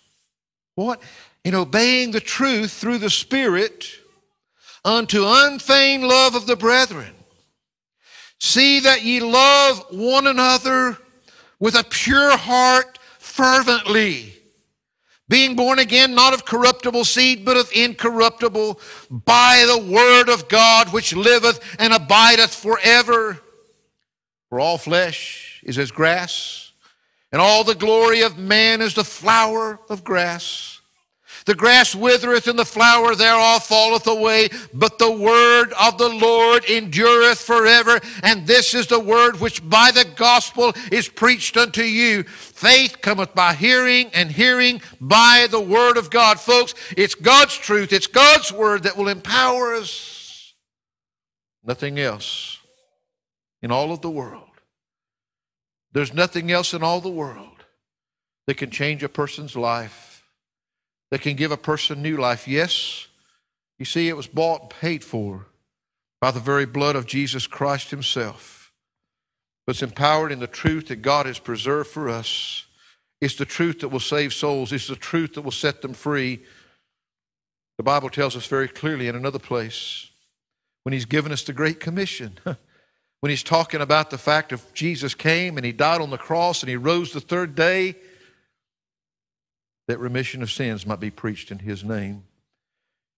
what? 0.76 1.02
In 1.46 1.56
obeying 1.56 2.12
the 2.12 2.20
truth 2.20 2.74
through 2.74 2.98
the 2.98 3.10
Spirit 3.10 3.86
unto 4.84 5.26
unfeigned 5.26 6.06
love 6.06 6.36
of 6.36 6.46
the 6.46 6.58
brethren. 6.58 7.13
See 8.39 8.82
that 8.82 9.04
ye 9.04 9.22
love 9.22 9.86
one 9.89 10.28
another 10.28 10.98
with 11.65 11.73
a 11.73 11.84
pure 11.84 12.38
heart 12.38 12.99
fervently 13.17 14.32
being 15.28 15.56
born 15.56 15.80
again, 15.80 16.13
not 16.13 16.32
of 16.32 16.45
corruptible 16.45 17.04
seed, 17.04 17.43
but 17.43 17.58
of 17.58 17.71
incorruptible, 17.73 18.80
by 19.10 19.65
the 19.67 19.91
word 19.91 20.30
of 20.30 20.47
God, 20.47 20.93
which 20.93 21.15
liveth 21.15 21.60
and 21.80 21.91
abideth 21.91 22.54
forever. 22.54 23.39
For 24.49 24.60
all 24.60 24.78
flesh 24.78 25.63
is 25.63 25.80
as 25.80 25.89
grass, 25.89 26.71
and 27.32 27.41
all 27.41 27.63
the 27.63 27.73
glory 27.73 28.21
of 28.21 28.38
man 28.38 28.80
is 28.80 28.93
the 28.93 29.04
flower 29.04 29.80
of 29.89 30.04
grass. 30.04 30.75
The 31.46 31.54
grass 31.54 31.94
withereth 31.94 32.48
and 32.48 32.58
the 32.58 32.66
flower 32.66 33.14
thereof 33.14 33.64
falleth 33.64 34.08
away, 34.08 34.50
but 34.74 34.98
the 34.98 35.12
word 35.12 35.74
of 35.80 36.00
the 36.00 36.10
Lord 36.10 36.66
endureth 36.66 37.40
forever. 37.40 38.00
And 38.24 38.48
this 38.48 38.74
is 38.74 38.88
the 38.88 39.00
word 39.00 39.40
which 39.40 39.68
by 39.68 39.92
the 39.92 40.06
gospel 40.06 40.74
is 40.92 41.08
preached 41.08 41.56
unto 41.56 41.84
you. 41.84 42.24
Faith 42.24 42.98
cometh 43.02 43.36
by 43.36 43.54
hearing, 43.54 44.10
and 44.12 44.32
hearing 44.32 44.82
by 45.00 45.48
the 45.50 45.62
word 45.62 45.98
of 45.98 46.10
God. 46.10 46.40
Folks, 46.40 46.74
it's 46.98 47.14
God's 47.14 47.56
truth, 47.56 47.94
it's 47.94 48.08
God's 48.08 48.52
word 48.52 48.82
that 48.84 48.98
will 48.98 49.08
empower 49.08 49.76
us. 49.76 50.56
Nothing 51.64 52.00
else 52.00 52.58
in 53.62 53.72
all 53.72 53.92
of 53.92 54.02
the 54.02 54.10
world. 54.10 54.50
There's 55.92 56.14
nothing 56.14 56.52
else 56.52 56.74
in 56.74 56.82
all 56.82 57.02
the 57.02 57.10
world 57.10 57.66
that 58.48 58.58
can 58.58 58.72
change 58.72 59.04
a 59.04 59.10
person's 59.10 59.56
life 59.56 60.14
that 61.12 61.22
can 61.22 61.36
give 61.36 61.52
a 61.52 61.58
person 61.58 62.02
new 62.02 62.18
life. 62.18 62.48
Yes, 62.48 63.08
you 63.78 63.86
see, 63.86 64.10
it 64.10 64.18
was 64.18 64.28
bought 64.28 64.62
and 64.62 64.70
paid 64.70 65.04
for 65.04 65.48
by 66.22 66.32
the 66.32 66.39
very 66.39 66.65
blood 66.65 66.96
of 66.96 67.06
Jesus 67.06 67.48
Christ 67.48 67.91
Himself. 67.91 68.72
But 69.65 69.76
it's 69.76 69.84
empowered 69.84 70.32
in 70.32 70.39
the 70.39 70.48
truth 70.48 70.88
that 70.88 70.98
God 70.98 71.26
has 71.26 71.39
preserved 71.39 71.89
for 71.89 72.10
us. 72.10 72.65
It's 73.22 73.36
the 73.36 73.46
truth 73.46 73.80
that 73.80 73.89
will 73.89 74.00
save 74.00 74.34
souls, 74.34 74.72
it's 74.72 74.88
the 74.88 74.96
truth 74.96 75.34
that 75.34 75.41
will 75.41 75.52
set 75.52 75.82
them 75.82 75.94
free. 75.94 76.41
The 77.78 77.84
Bible 77.84 78.10
tells 78.10 78.36
us 78.36 78.46
very 78.46 78.68
clearly 78.68 79.08
in 79.08 79.15
another 79.15 79.39
place 79.39 80.10
when 80.84 80.94
He's 80.94 81.06
given 81.06 81.32
us 81.32 81.44
the 81.44 81.54
Great 81.54 81.80
Commission. 81.80 82.38
when 83.26 83.32
he's 83.32 83.41
talking 83.41 83.82
about 83.82 84.12
the 84.12 84.20
fact 84.20 84.52
of 84.52 84.72
Jesus 84.76 85.15
came 85.15 85.58
and 85.58 85.65
he 85.65 85.72
died 85.72 86.00
on 86.00 86.12
the 86.12 86.18
cross 86.18 86.62
and 86.62 86.70
he 86.70 86.76
rose 86.76 87.12
the 87.12 87.20
third 87.20 87.56
day 87.56 87.96
that 89.88 90.00
remission 90.00 90.41
of 90.41 90.52
sins 90.52 90.86
might 90.86 91.00
be 91.00 91.12
preached 91.12 91.52
in 91.52 91.60
his 91.60 91.84
name. 91.84 92.24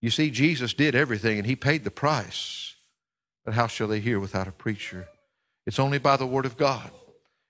You 0.00 0.10
see, 0.10 0.30
Jesus 0.30 0.74
did 0.74 0.94
everything 0.94 1.38
and 1.38 1.46
he 1.46 1.56
paid 1.56 1.84
the 1.84 1.90
price. 1.90 2.76
But 3.44 3.54
how 3.54 3.66
shall 3.66 3.88
they 3.88 4.00
hear 4.00 4.20
without 4.20 4.48
a 4.48 4.52
preacher? 4.52 5.08
It's 5.66 5.78
only 5.78 5.98
by 5.98 6.16
the 6.16 6.26
word 6.26 6.46
of 6.46 6.56
God. 6.56 6.90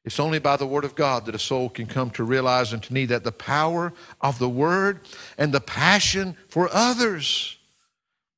It's 0.04 0.20
only 0.20 0.38
by 0.38 0.56
the 0.56 0.66
word 0.66 0.84
of 0.84 0.94
God 0.94 1.26
that 1.26 1.34
a 1.34 1.38
soul 1.38 1.68
can 1.68 1.86
come 1.86 2.10
to 2.12 2.24
realize 2.24 2.72
and 2.72 2.82
to 2.84 2.94
need 2.94 3.10
that 3.10 3.24
the 3.24 3.32
power 3.32 3.92
of 4.20 4.38
the 4.38 4.48
word 4.48 5.00
and 5.36 5.52
the 5.52 5.60
passion 5.60 6.36
for 6.48 6.70
others 6.72 7.57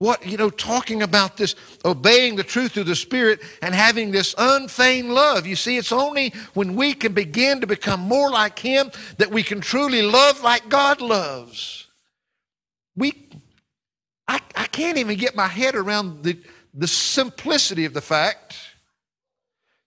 what, 0.01 0.27
you 0.27 0.39
know, 0.39 0.49
talking 0.49 1.03
about 1.03 1.37
this, 1.37 1.55
obeying 1.85 2.35
the 2.35 2.43
truth 2.43 2.73
through 2.73 2.85
the 2.85 2.97
Spirit 2.97 3.39
and 3.61 3.75
having 3.75 4.11
this 4.11 4.35
unfeigned 4.39 5.13
love. 5.13 5.47
You 5.47 5.57
see, 5.57 5.77
it's 5.77 5.93
only 5.93 6.31
when 6.55 6.75
we 6.75 6.95
can 6.95 7.13
begin 7.13 7.61
to 7.61 7.67
become 7.67 8.01
more 8.01 8.31
like 8.31 8.59
Him 8.59 8.91
that 9.19 9.31
we 9.31 9.43
can 9.43 9.61
truly 9.61 10.01
love 10.01 10.43
like 10.43 10.71
God 10.71 11.03
loves. 11.03 11.87
We, 12.97 13.29
I, 14.27 14.41
I 14.57 14.65
can't 14.65 14.97
even 14.97 15.19
get 15.19 15.37
my 15.37 15.49
head 15.49 15.75
around 15.75 16.23
the, 16.23 16.39
the 16.73 16.89
simplicity 16.89 17.85
of 17.85 17.93
the 17.93 18.01
fact 18.01 18.57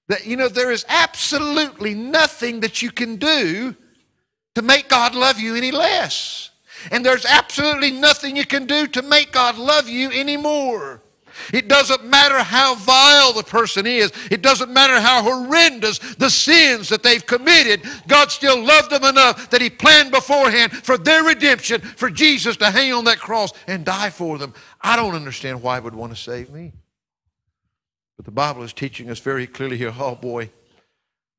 that, 0.09 0.27
you 0.27 0.37
know, 0.37 0.47
there 0.47 0.71
is 0.71 0.85
absolutely 0.89 1.95
nothing 1.95 2.59
that 2.59 2.83
you 2.83 2.91
can 2.91 3.15
do 3.15 3.75
to 4.53 4.61
make 4.61 4.89
God 4.89 5.15
love 5.15 5.39
you 5.39 5.55
any 5.55 5.71
less. 5.71 6.51
And 6.91 7.05
there's 7.05 7.25
absolutely 7.25 7.91
nothing 7.91 8.35
you 8.35 8.45
can 8.45 8.65
do 8.65 8.87
to 8.87 9.01
make 9.01 9.31
God 9.31 9.57
love 9.57 9.89
you 9.89 10.11
anymore. 10.11 11.01
It 11.51 11.67
doesn't 11.67 12.05
matter 12.05 12.39
how 12.39 12.75
vile 12.75 13.33
the 13.33 13.43
person 13.43 13.87
is. 13.87 14.11
It 14.29 14.41
doesn't 14.41 14.71
matter 14.71 14.99
how 14.99 15.23
horrendous 15.23 15.97
the 16.15 16.29
sins 16.29 16.89
that 16.89 17.03
they've 17.03 17.25
committed. 17.25 17.81
God 18.07 18.31
still 18.31 18.61
loved 18.61 18.91
them 18.91 19.03
enough 19.03 19.49
that 19.49 19.61
He 19.61 19.69
planned 19.69 20.11
beforehand 20.11 20.71
for 20.71 20.97
their 20.97 21.23
redemption, 21.23 21.81
for 21.81 22.09
Jesus 22.09 22.57
to 22.57 22.69
hang 22.69 22.93
on 22.93 23.05
that 23.05 23.19
cross 23.19 23.51
and 23.67 23.83
die 23.85 24.09
for 24.09 24.37
them. 24.37 24.53
I 24.81 24.95
don't 24.95 25.15
understand 25.15 25.61
why 25.61 25.79
He 25.79 25.83
would 25.83 25.95
want 25.95 26.15
to 26.15 26.21
save 26.21 26.49
me. 26.49 26.73
But 28.15 28.25
the 28.25 28.31
Bible 28.31 28.63
is 28.63 28.73
teaching 28.73 29.09
us 29.09 29.19
very 29.19 29.47
clearly 29.47 29.77
here 29.77 29.93
oh 29.97 30.15
boy, 30.15 30.51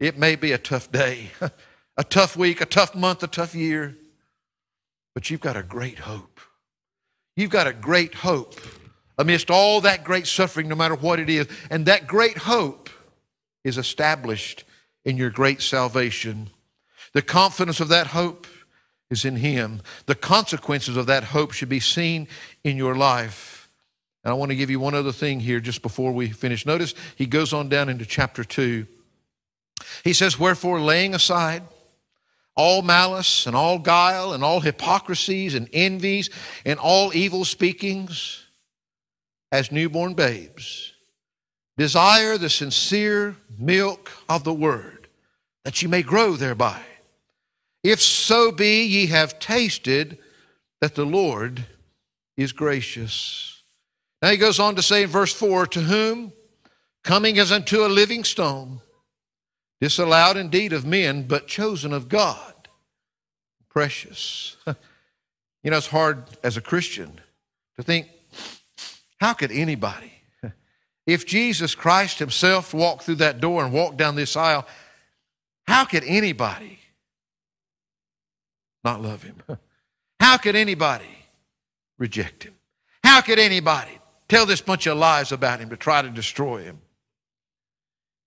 it 0.01 0.19
may 0.19 0.35
be 0.35 0.53
a 0.53 0.59
tough 0.59 0.91
day, 0.91 1.31
a 1.97 2.05
tough 2.05 2.37
week, 2.37 2.61
a 2.61 2.67
tough 2.67 2.95
month, 2.95 3.23
a 3.23 3.29
tough 3.29 3.55
year. 3.55 3.97
But 5.15 5.31
you've 5.31 5.41
got 5.41 5.57
a 5.57 5.63
great 5.63 6.01
hope. 6.01 6.41
You've 7.37 7.51
got 7.51 7.67
a 7.67 7.73
great 7.73 8.15
hope 8.15 8.61
amidst 9.17 9.51
all 9.51 9.81
that 9.81 10.05
great 10.05 10.27
suffering, 10.27 10.69
no 10.69 10.75
matter 10.75 10.95
what 10.95 11.21
it 11.21 11.31
is. 11.31 11.49
And 11.71 11.87
that 11.87 12.07
great 12.07 12.39
hope 12.39 12.91
is 13.63 13.79
established 13.79 14.65
in 15.05 15.17
your 15.17 15.31
great 15.31 15.63
salvation. 15.63 16.51
The 17.13 17.23
confidence 17.23 17.81
of 17.81 17.89
that 17.89 18.09
hope 18.09 18.47
is 19.11 19.25
in 19.25 19.37
Him. 19.37 19.83
The 20.07 20.15
consequences 20.15 20.97
of 20.97 21.07
that 21.07 21.25
hope 21.25 21.53
should 21.53 21.69
be 21.69 21.81
seen 21.81 22.29
in 22.63 22.77
your 22.77 22.97
life. 22.97 23.69
And 24.25 24.31
I 24.31 24.35
want 24.35 24.51
to 24.51 24.57
give 24.57 24.71
you 24.71 24.81
one 24.81 24.95
other 24.95 25.13
thing 25.13 25.41
here 25.41 25.61
just 25.61 25.83
before 25.83 26.13
we 26.13 26.31
finish. 26.31 26.65
Notice 26.65 26.95
he 27.15 27.27
goes 27.27 27.53
on 27.53 27.69
down 27.69 27.89
into 27.89 28.07
chapter 28.07 28.43
2. 28.43 28.87
He 30.03 30.13
says, 30.13 30.39
Wherefore, 30.39 30.81
laying 30.81 31.15
aside 31.15 31.63
all 32.57 32.83
malice 32.83 33.47
and 33.47 33.57
all 33.57 33.79
guile 33.79 34.33
and 34.33 34.45
all 34.45 34.61
hypocrisies 34.61 35.55
and 35.55 35.69
envies 35.73 36.31
and 36.65 36.79
all 36.79 37.15
evil 37.15 37.45
speakings, 37.45 38.47
as 39.51 39.73
newborn 39.73 40.15
babes, 40.15 40.93
desire 41.77 42.39
the 42.39 42.51
sincere 42.51 43.37
milk 43.59 44.11
of 44.29 44.45
the 44.45 44.55
word, 44.55 45.09
that 45.65 45.81
ye 45.83 45.89
may 45.89 46.03
grow 46.03 46.33
thereby. 46.37 46.81
If 47.83 48.01
so 48.01 48.51
be 48.51 48.85
ye 48.85 49.07
have 49.07 49.39
tasted 49.39 50.19
that 50.81 50.95
the 50.95 51.07
Lord 51.07 51.67
is 52.37 52.53
gracious. 52.53 53.63
Now 54.23 54.31
he 54.31 54.37
goes 54.37 54.59
on 54.59 54.77
to 54.77 54.83
say 54.83 55.03
in 55.03 55.09
verse 55.11 55.33
4 55.33 55.67
To 55.69 55.81
whom, 55.81 56.33
coming 57.03 57.39
as 57.39 57.53
unto 57.53 57.85
a 57.85 57.89
living 57.89 58.25
stone, 58.25 58.81
disallowed 59.85 60.39
indeed 60.39 60.73
of 60.73 60.87
men, 60.87 61.25
but 61.25 61.47
chosen 61.47 61.93
of 61.93 62.09
God, 62.09 62.71
precious. 63.69 64.57
you 64.67 65.71
know, 65.71 65.77
it's 65.77 65.89
hard 65.89 66.25
as 66.43 66.57
a 66.57 66.63
Christian 66.63 67.21
to 67.77 67.83
think, 67.83 68.09
how 69.21 69.35
could 69.35 69.53
anybody, 69.53 70.11
if 71.07 71.27
Jesus 71.27 71.75
Christ 71.75 72.19
himself 72.19 72.73
walked 72.73 73.03
through 73.03 73.17
that 73.17 73.43
door 73.43 73.63
and 73.63 73.75
walked 73.75 73.99
down 73.99 74.15
this 74.15 74.39
aisle, 74.39 74.67
how 75.67 75.85
could 75.85 76.05
anybody 76.05 76.79
not 78.83 79.03
love 79.03 79.23
him? 79.23 79.43
How 80.21 80.39
could 80.39 80.57
anybody 80.57 81.19
reject 81.99 82.45
him? 82.45 82.55
How 83.03 83.21
could 83.21 83.39
anybody 83.39 83.99
tell 84.29 84.47
this 84.47 84.63
bunch 84.63 84.87
of 84.87 84.97
lies 84.97 85.33
about 85.33 85.61
him 85.61 85.69
to 85.69 85.77
try 85.77 86.01
to 86.01 86.09
destroy 86.09 86.63
him? 86.63 86.81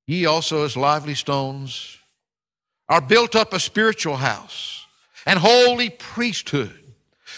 Ye 0.07 0.25
also, 0.25 0.63
as 0.63 0.77
lively 0.77 1.15
stones, 1.15 1.97
are 2.87 3.01
built 3.01 3.35
up 3.35 3.53
a 3.53 3.59
spiritual 3.59 4.15
house 4.15 4.87
and 5.25 5.37
holy 5.37 5.89
priesthood 5.89 6.79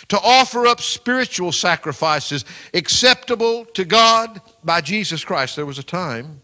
to 0.09 0.19
offer 0.21 0.67
up 0.67 0.79
spiritual 0.79 1.51
sacrifices 1.51 2.45
acceptable 2.73 3.65
to 3.65 3.83
God 3.83 4.39
by 4.63 4.81
Jesus 4.81 5.25
Christ. 5.25 5.55
There 5.55 5.65
was 5.65 5.79
a 5.79 5.83
time 5.83 6.41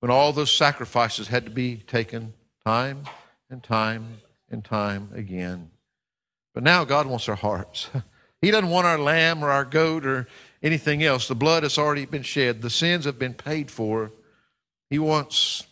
when 0.00 0.10
all 0.10 0.32
those 0.32 0.52
sacrifices 0.52 1.28
had 1.28 1.44
to 1.46 1.50
be 1.50 1.76
taken 1.76 2.34
time 2.64 3.04
and 3.48 3.62
time 3.62 4.18
and 4.50 4.62
time 4.62 5.08
again. 5.14 5.70
But 6.54 6.62
now 6.62 6.84
God 6.84 7.06
wants 7.06 7.28
our 7.28 7.36
hearts. 7.36 7.88
He 8.42 8.50
doesn't 8.50 8.70
want 8.70 8.86
our 8.86 8.98
lamb 8.98 9.44
or 9.44 9.50
our 9.50 9.66
goat 9.66 10.06
or 10.06 10.26
anything 10.62 11.02
else. 11.02 11.28
The 11.28 11.34
blood 11.34 11.62
has 11.62 11.76
already 11.76 12.06
been 12.06 12.22
shed, 12.22 12.62
the 12.62 12.70
sins 12.70 13.04
have 13.04 13.18
been 13.18 13.34
paid 13.34 13.70
for. 13.70 14.12
He 14.90 14.98
wants 14.98 15.64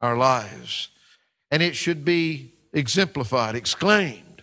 our 0.00 0.16
lives. 0.16 0.88
And 1.50 1.62
it 1.62 1.76
should 1.76 2.04
be 2.04 2.52
exemplified, 2.72 3.56
exclaimed 3.56 4.42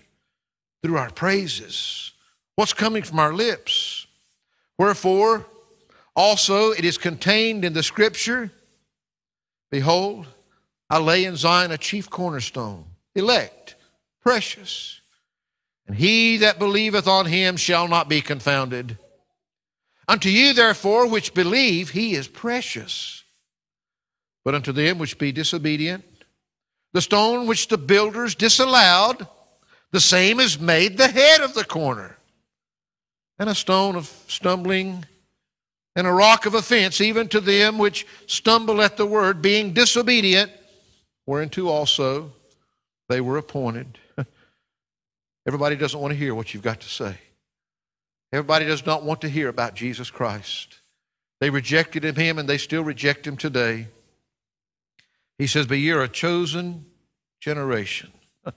through 0.84 0.98
our 0.98 1.10
praises. 1.10 2.12
What's 2.56 2.74
coming 2.74 3.04
from 3.04 3.20
our 3.20 3.34
lips? 3.34 4.06
Wherefore, 4.78 5.46
also 6.16 6.72
it 6.72 6.86
is 6.86 6.98
contained 6.98 7.66
in 7.66 7.74
the 7.74 7.84
scripture 7.84 8.52
Behold, 9.70 10.28
I 10.90 11.00
lay 11.00 11.26
in 11.26 11.36
Zion 11.36 11.72
a 11.72 11.78
chief 11.78 12.10
cornerstone, 12.10 12.86
elect, 13.16 13.76
precious. 14.22 15.02
And 15.88 15.96
he 15.96 16.38
that 16.38 16.60
believeth 16.60 17.08
on 17.08 17.26
him 17.26 17.58
shall 17.58 17.88
not 17.88 18.10
be 18.10 18.22
confounded. 18.22 18.98
Unto 20.08 20.30
you, 20.30 20.54
therefore, 20.54 21.08
which 21.08 21.34
believe, 21.34 21.90
he 21.90 22.14
is 22.14 22.28
precious. 22.28 23.24
But 24.48 24.56
unto 24.56 24.72
them 24.72 24.98
which 24.98 25.18
be 25.18 25.34
disobedient, 25.34 26.06
the 26.94 27.02
stone 27.02 27.48
which 27.48 27.68
the 27.68 27.78
builders 27.78 28.34
disallowed, 28.34 29.28
the 29.92 30.00
same 30.00 30.40
is 30.40 30.58
made 30.58 30.98
the 30.98 31.10
head 31.10 31.42
of 31.42 31.54
the 31.54 31.66
corner, 31.66 32.18
and 33.38 33.50
a 33.50 33.54
stone 33.54 33.98
of 33.98 34.06
stumbling 34.30 35.06
and 35.98 36.08
a 36.08 36.14
rock 36.14 36.46
of 36.46 36.54
offense, 36.54 37.02
even 37.02 37.28
to 37.28 37.42
them 37.42 37.78
which 37.78 38.08
stumble 38.26 38.82
at 38.82 38.96
the 38.96 39.06
word, 39.06 39.42
being 39.42 39.74
disobedient, 39.74 40.50
whereunto 41.26 41.68
also 41.68 42.32
they 43.10 43.20
were 43.20 43.36
appointed. 43.36 43.98
Everybody 45.46 45.76
doesn't 45.76 46.00
want 46.00 46.14
to 46.14 46.18
hear 46.18 46.34
what 46.34 46.54
you've 46.54 46.64
got 46.64 46.80
to 46.80 46.88
say. 46.88 47.18
Everybody 48.32 48.64
does 48.64 48.86
not 48.86 49.04
want 49.04 49.20
to 49.20 49.30
hear 49.30 49.50
about 49.50 49.74
Jesus 49.74 50.10
Christ. 50.10 50.80
They 51.42 51.50
rejected 51.50 52.06
him 52.16 52.40
and 52.40 52.48
they 52.48 52.58
still 52.58 52.86
reject 52.86 53.28
him 53.28 53.36
today. 53.36 53.88
He 55.38 55.48
says, 55.48 55.68
But 55.68 55.76
you're 55.76 56.04
a 56.04 56.08
chosen 56.08 56.86
generation. 57.40 58.12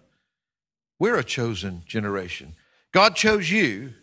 We're 0.99 1.17
a 1.17 1.25
chosen 1.25 1.83
generation. 1.87 2.55
God 2.93 3.17
chose 3.17 3.51
you. 3.51 3.95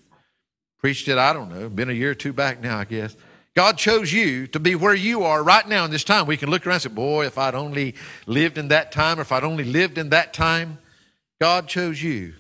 Preached 0.80 1.08
it, 1.08 1.18
I 1.18 1.34
don't 1.34 1.50
know, 1.50 1.70
been 1.70 1.90
a 1.90 1.94
year 1.94 2.12
or 2.12 2.16
two 2.16 2.34
back 2.34 2.62
now, 2.62 2.78
I 2.78 2.86
guess. 2.86 3.16
God 3.56 3.80
chose 3.80 4.14
you 4.14 4.46
to 4.48 4.60
be 4.60 4.76
where 4.76 4.94
you 4.94 5.24
are 5.24 5.42
right 5.42 5.68
now 5.68 5.84
in 5.86 5.90
this 5.90 6.04
time. 6.04 6.28
We 6.28 6.38
can 6.38 6.52
look 6.52 6.68
around 6.68 6.76
and 6.76 6.84
say, 6.84 6.90
Boy, 6.90 7.26
if 7.26 7.40
I'd 7.40 7.56
only 7.56 7.96
lived 8.28 8.60
in 8.60 8.68
that 8.68 8.92
time, 8.92 9.18
or 9.18 9.24
if 9.24 9.32
I'd 9.32 9.44
only 9.44 9.64
lived 9.64 9.98
in 9.98 10.10
that 10.10 10.34
time. 10.34 10.78
God 11.42 11.68
chose 11.68 12.02
you 12.02 12.34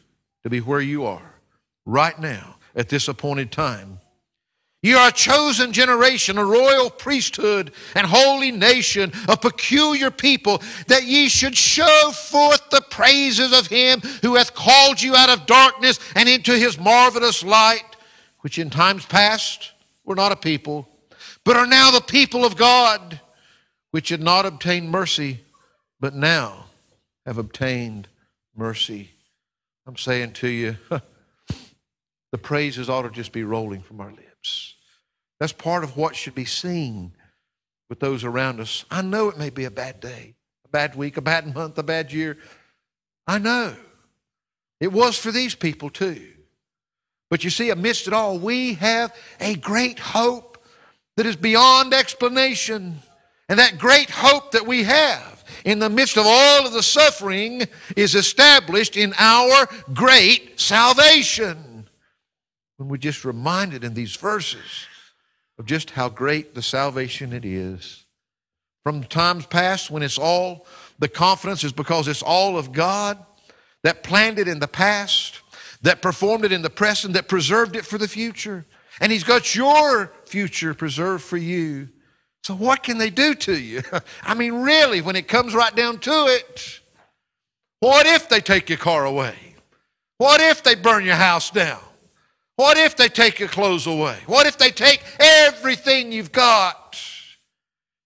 to 0.43 0.50
be 0.50 0.60
where 0.60 0.82
you 0.82 1.06
are 1.06 1.36
right 1.86 2.17
now 2.19 2.58
at 2.76 2.89
this 2.89 3.08
appointed 3.08 3.52
time. 3.52 4.00
You 4.84 4.98
are 4.98 5.10
a 5.10 5.12
chosen 5.12 5.74
generation, 5.74 6.38
a 6.38 6.46
royal 6.46 6.90
priesthood, 6.90 7.72
and 7.96 8.06
holy 8.06 8.52
nation, 8.52 9.12
a 9.28 9.36
peculiar 9.36 10.12
people, 10.12 10.62
that 10.88 11.04
ye 11.04 11.30
should 11.30 11.58
show 11.58 12.12
forth 12.12 12.70
the 12.70 12.82
praises 12.82 13.58
of 13.58 13.68
him 13.68 14.02
who 14.22 14.36
hath 14.36 14.54
called 14.54 15.02
you 15.02 15.16
out 15.16 15.30
of 15.30 15.48
darkness 15.48 16.00
and 16.16 16.30
into 16.30 16.54
his 16.58 16.78
marvelous 16.78 17.44
light, 17.44 17.96
which 18.42 18.60
in 18.60 18.70
times 18.70 19.06
past 19.06 19.72
were 20.06 20.16
not 20.16 20.32
a 20.32 20.36
people, 20.36 20.88
but 21.44 21.58
are 21.58 21.68
now 21.68 21.90
the 21.90 22.02
people 22.02 22.46
of 22.46 22.56
God, 22.56 23.20
which 23.90 24.10
had 24.10 24.22
not 24.22 24.46
obtained 24.46 24.92
mercy, 24.92 25.40
but 26.00 26.13
now 26.13 26.66
have 27.26 27.40
obtained 27.40 28.08
mercy. 28.56 29.10
I'm 29.88 29.98
saying 29.98 30.34
to 30.34 30.48
you, 30.48 30.78
the 32.32 32.38
praises 32.38 32.90
ought 32.90 33.02
to 33.04 33.10
just 33.10 33.32
be 33.32 33.44
rolling 33.44 33.82
from 33.82 34.00
our 34.02 34.12
lips. 34.12 34.27
That's 35.39 35.54
part 35.54 35.84
of 35.84 35.97
what 35.97 36.15
should 36.15 36.36
be 36.36 36.45
seen 36.45 37.13
with 37.89 38.00
those 38.00 38.23
around 38.23 38.60
us. 38.60 38.86
I 38.89 39.02
know 39.02 39.30
it 39.30 39.38
may 39.38 39.50
be 39.50 39.65
a 39.65 39.71
bad 39.71 40.00
day, 40.00 40.36
a 40.65 40.69
bad 40.69 40.95
week, 40.95 41.17
a 41.17 41.21
bad 41.21 41.54
month, 41.54 41.78
a 41.78 41.84
bad 41.84 42.12
year. 42.12 42.38
I 43.26 43.38
know. 43.38 43.76
It 44.80 44.91
was 44.91 45.17
for 45.17 45.32
these 45.32 45.56
people 45.56 45.89
too. 45.89 46.21
But 47.30 47.43
you 47.43 47.50
see, 47.50 47.69
amidst 47.69 48.08
it 48.08 48.13
all, 48.13 48.39
we 48.39 48.76
have 48.76 49.13
a 49.39 49.56
great 49.56 50.00
hope 50.00 50.63
that 51.17 51.26
is 51.26 51.36
beyond 51.36 51.93
explanation. 51.93 53.00
And 53.50 53.60
that 53.60 53.78
great 53.78 54.10
hope 54.10 54.52
that 54.52 54.65
we 54.65 54.84
have 54.84 55.43
in 55.65 55.80
the 55.80 55.89
midst 55.89 56.17
of 56.17 56.26
all 56.26 56.65
of 56.65 56.73
the 56.73 56.84
suffering 56.84 57.63
is 57.95 58.15
established 58.15 58.97
in 58.97 59.13
our 59.17 59.67
great 59.93 60.60
salvation. 60.60 61.89
When 62.78 62.89
we're 62.89 62.97
just 62.97 63.26
reminded 63.26 63.84
in 63.84 63.93
these 63.93 64.15
verses 64.15 64.88
of 65.58 65.65
just 65.65 65.91
how 65.91 66.10
great 66.10 66.56
the 66.56 66.62
salvation 66.62 67.34
it 67.34 67.46
is. 67.46 68.06
From 68.84 69.04
times 69.04 69.46
past 69.46 69.91
when 69.91 70.04
it's 70.04 70.17
all, 70.17 70.65
the 71.00 71.10
confidence 71.10 71.63
is 71.63 71.74
because 71.74 72.08
it's 72.08 72.22
all 72.22 72.58
of 72.58 72.72
God 72.72 73.17
that 73.84 74.04
planned 74.04 74.39
it 74.39 74.48
in 74.48 74.60
the 74.60 74.67
past, 74.67 75.42
that 75.82 76.02
performed 76.02 76.46
it 76.46 76.52
in 76.52 76.62
the 76.62 76.69
present, 76.69 77.13
that 77.13 77.27
preserved 77.27 77.75
it 77.75 77.86
for 77.86 77.98
the 77.98 78.08
future. 78.08 78.65
And 79.02 79.12
He's 79.12 79.23
got 79.23 79.56
your 79.56 80.13
future 80.25 80.73
preserved 80.73 81.23
for 81.23 81.38
you. 81.38 81.90
So, 82.44 82.56
what 82.56 82.82
can 82.82 82.98
they 82.98 83.10
do 83.10 83.36
to 83.36 83.60
you? 83.60 83.82
I 84.23 84.34
mean, 84.34 84.54
really, 84.54 85.02
when 85.02 85.15
it 85.15 85.27
comes 85.27 85.54
right 85.54 85.75
down 85.75 86.00
to 86.00 86.25
it, 86.27 86.79
what 87.79 88.06
if 88.06 88.29
they 88.29 88.40
take 88.40 88.69
your 88.69 88.77
car 88.77 89.06
away? 89.06 89.36
What 90.17 90.42
if 90.42 90.63
they 90.63 90.75
burn 90.75 91.06
your 91.06 91.15
house 91.15 91.52
down? 91.52 91.82
What 92.58 92.78
if 92.78 92.98
they 92.98 93.08
take 93.08 93.40
your 93.40 93.50
clothes 93.50 93.88
away? 93.88 94.18
What 94.26 94.48
if 94.48 94.58
they 94.58 94.72
take 94.72 95.02
everything 95.20 96.12
you've 96.12 96.32
got? 96.32 97.00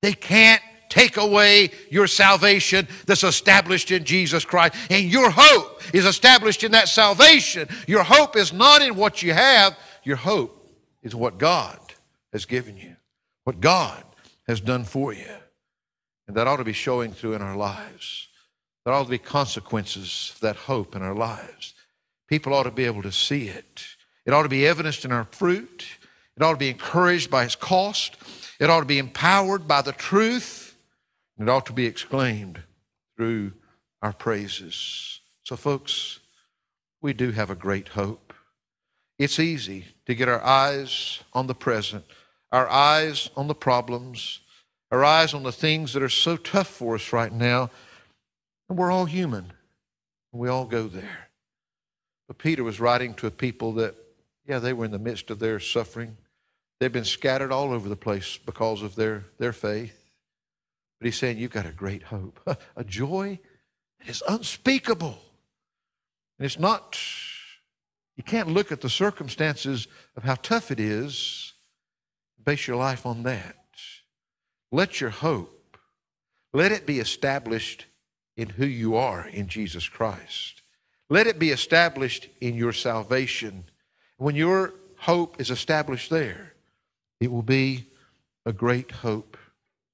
They 0.02 0.14
can't 0.14 0.62
take 0.90 1.16
away 1.16 1.72
your 1.90 2.06
salvation 2.06 2.86
that's 3.06 3.24
established 3.24 3.92
in 3.92 4.04
Jesus 4.04 4.44
Christ. 4.44 4.76
And 4.90 5.06
your 5.06 5.32
hope 5.32 5.82
is 5.96 6.06
established 6.06 6.66
in 6.66 6.74
that 6.74 6.90
salvation. 6.90 7.70
Your 7.88 8.04
hope 8.04 8.36
is 8.36 8.52
not 8.52 8.82
in 8.82 8.96
what 8.96 9.24
you 9.24 9.34
have, 9.34 9.78
your 10.04 10.18
hope 10.18 10.70
is 11.02 11.16
what 11.16 11.38
God 11.38 11.80
has 12.34 12.46
given 12.46 12.76
you, 12.76 12.98
what 13.46 13.62
God 13.62 14.04
has 14.48 14.60
done 14.60 14.84
for 14.84 15.14
you. 15.14 15.34
And 16.28 16.36
that 16.36 16.48
ought 16.48 16.58
to 16.58 16.66
be 16.66 16.74
showing 16.74 17.14
through 17.14 17.36
in 17.36 17.42
our 17.42 17.56
lives. 17.56 18.28
There 18.84 18.94
ought 18.94 19.04
to 19.04 19.10
be 19.10 19.18
consequences 19.18 20.34
of 20.36 20.42
that 20.42 20.56
hope 20.56 20.94
in 20.94 21.02
our 21.02 21.16
lives. 21.16 21.74
People 22.28 22.54
ought 22.54 22.64
to 22.64 22.72
be 22.72 22.86
able 22.86 23.04
to 23.04 23.12
see 23.14 23.48
it. 23.48 23.86
It 24.26 24.34
ought 24.34 24.44
to 24.44 24.50
be 24.50 24.68
evidenced 24.68 25.06
in 25.06 25.12
our 25.12 25.28
fruit. 25.32 25.86
It 26.38 26.44
ought 26.44 26.54
to 26.54 26.58
be 26.58 26.70
encouraged 26.70 27.30
by 27.30 27.44
its 27.44 27.56
cost. 27.56 28.16
It 28.60 28.70
ought 28.70 28.82
to 28.82 28.86
be 28.86 29.00
empowered 29.00 29.68
by 29.68 29.82
the 29.82 29.92
truth. 29.92 30.76
And 31.38 31.48
It 31.48 31.52
ought 31.52 31.66
to 31.68 31.74
be 31.74 31.86
exclaimed 31.86 32.62
through 33.18 33.54
our 34.02 34.14
praises. 34.14 35.20
So, 35.44 35.56
folks, 35.56 36.20
we 37.02 37.14
do 37.14 37.32
have 37.32 37.50
a 37.50 37.56
great 37.56 37.90
hope. 37.90 38.34
It's 39.18 39.40
easy 39.40 39.86
to 40.06 40.16
get 40.16 40.30
our 40.30 40.44
eyes 40.44 41.24
on 41.34 41.48
the 41.48 41.56
present, 41.56 42.06
our 42.52 42.68
eyes 42.68 43.30
on 43.36 43.48
the 43.48 43.56
problems, 43.56 44.40
our 44.92 45.04
eyes 45.04 45.34
on 45.34 45.44
the 45.44 45.52
things 45.52 45.94
that 45.94 46.04
are 46.04 46.10
so 46.10 46.38
tough 46.38 46.68
for 46.68 46.96
us 46.96 47.14
right 47.14 47.32
now. 47.32 47.70
And 48.68 48.78
we're 48.78 48.92
all 48.92 49.06
human. 49.06 49.54
We 50.32 50.50
all 50.50 50.66
go 50.66 50.88
there. 50.88 51.30
But 52.28 52.38
Peter 52.38 52.64
was 52.64 52.80
writing 52.80 53.14
to 53.16 53.28
a 53.28 53.32
people 53.32 53.74
that, 53.74 53.96
yeah, 54.48 54.60
they 54.60 54.74
were 54.74 54.86
in 54.86 54.92
the 54.92 55.00
midst 55.00 55.30
of 55.30 55.40
their 55.40 55.60
suffering. 55.60 56.18
They've 56.80 56.92
been 56.92 57.06
scattered 57.06 57.52
all 57.52 57.72
over 57.72 57.88
the 57.88 57.96
place 57.96 58.38
because 58.38 58.82
of 58.82 58.96
their, 58.96 59.26
their 59.38 59.54
faith. 59.54 60.10
But 61.00 61.06
he's 61.06 61.18
saying, 61.18 61.38
You've 61.38 61.52
got 61.52 61.66
a 61.66 61.72
great 61.72 62.04
hope, 62.04 62.40
a 62.76 62.84
joy 62.84 63.40
that 64.00 64.10
is 64.10 64.24
unspeakable. 64.28 65.20
And 66.38 66.46
it's 66.46 66.60
not, 66.60 67.00
you 68.18 68.24
can't 68.24 68.50
look 68.50 68.72
at 68.72 68.82
the 68.82 68.90
circumstances 68.90 69.88
of 70.16 70.24
how 70.24 70.36
tough 70.36 70.72
it 70.72 70.80
is, 70.80 71.54
base 72.44 72.68
your 72.68 72.78
life 72.78 73.06
on 73.06 73.24
that. 73.24 73.58
Let 74.72 75.02
your 75.02 75.10
hope, 75.10 75.78
let 76.54 76.72
it 76.72 76.86
be 76.86 77.00
established 77.00 77.86
in 78.38 78.50
who 78.50 78.66
you 78.66 78.96
are 78.96 79.28
in 79.28 79.48
Jesus 79.48 79.88
Christ. 79.88 80.62
Let 81.10 81.28
it 81.28 81.38
be 81.38 81.50
established 81.50 82.30
in 82.40 82.56
your 82.56 82.74
salvation. 82.74 83.66
When 84.22 84.36
your 84.36 84.76
hope 84.98 85.42
is 85.42 85.50
established 85.50 86.12
there, 86.12 86.54
it 87.20 87.32
will 87.32 87.42
be 87.42 87.86
a 88.46 88.54
great 88.54 88.92
hope 88.92 89.36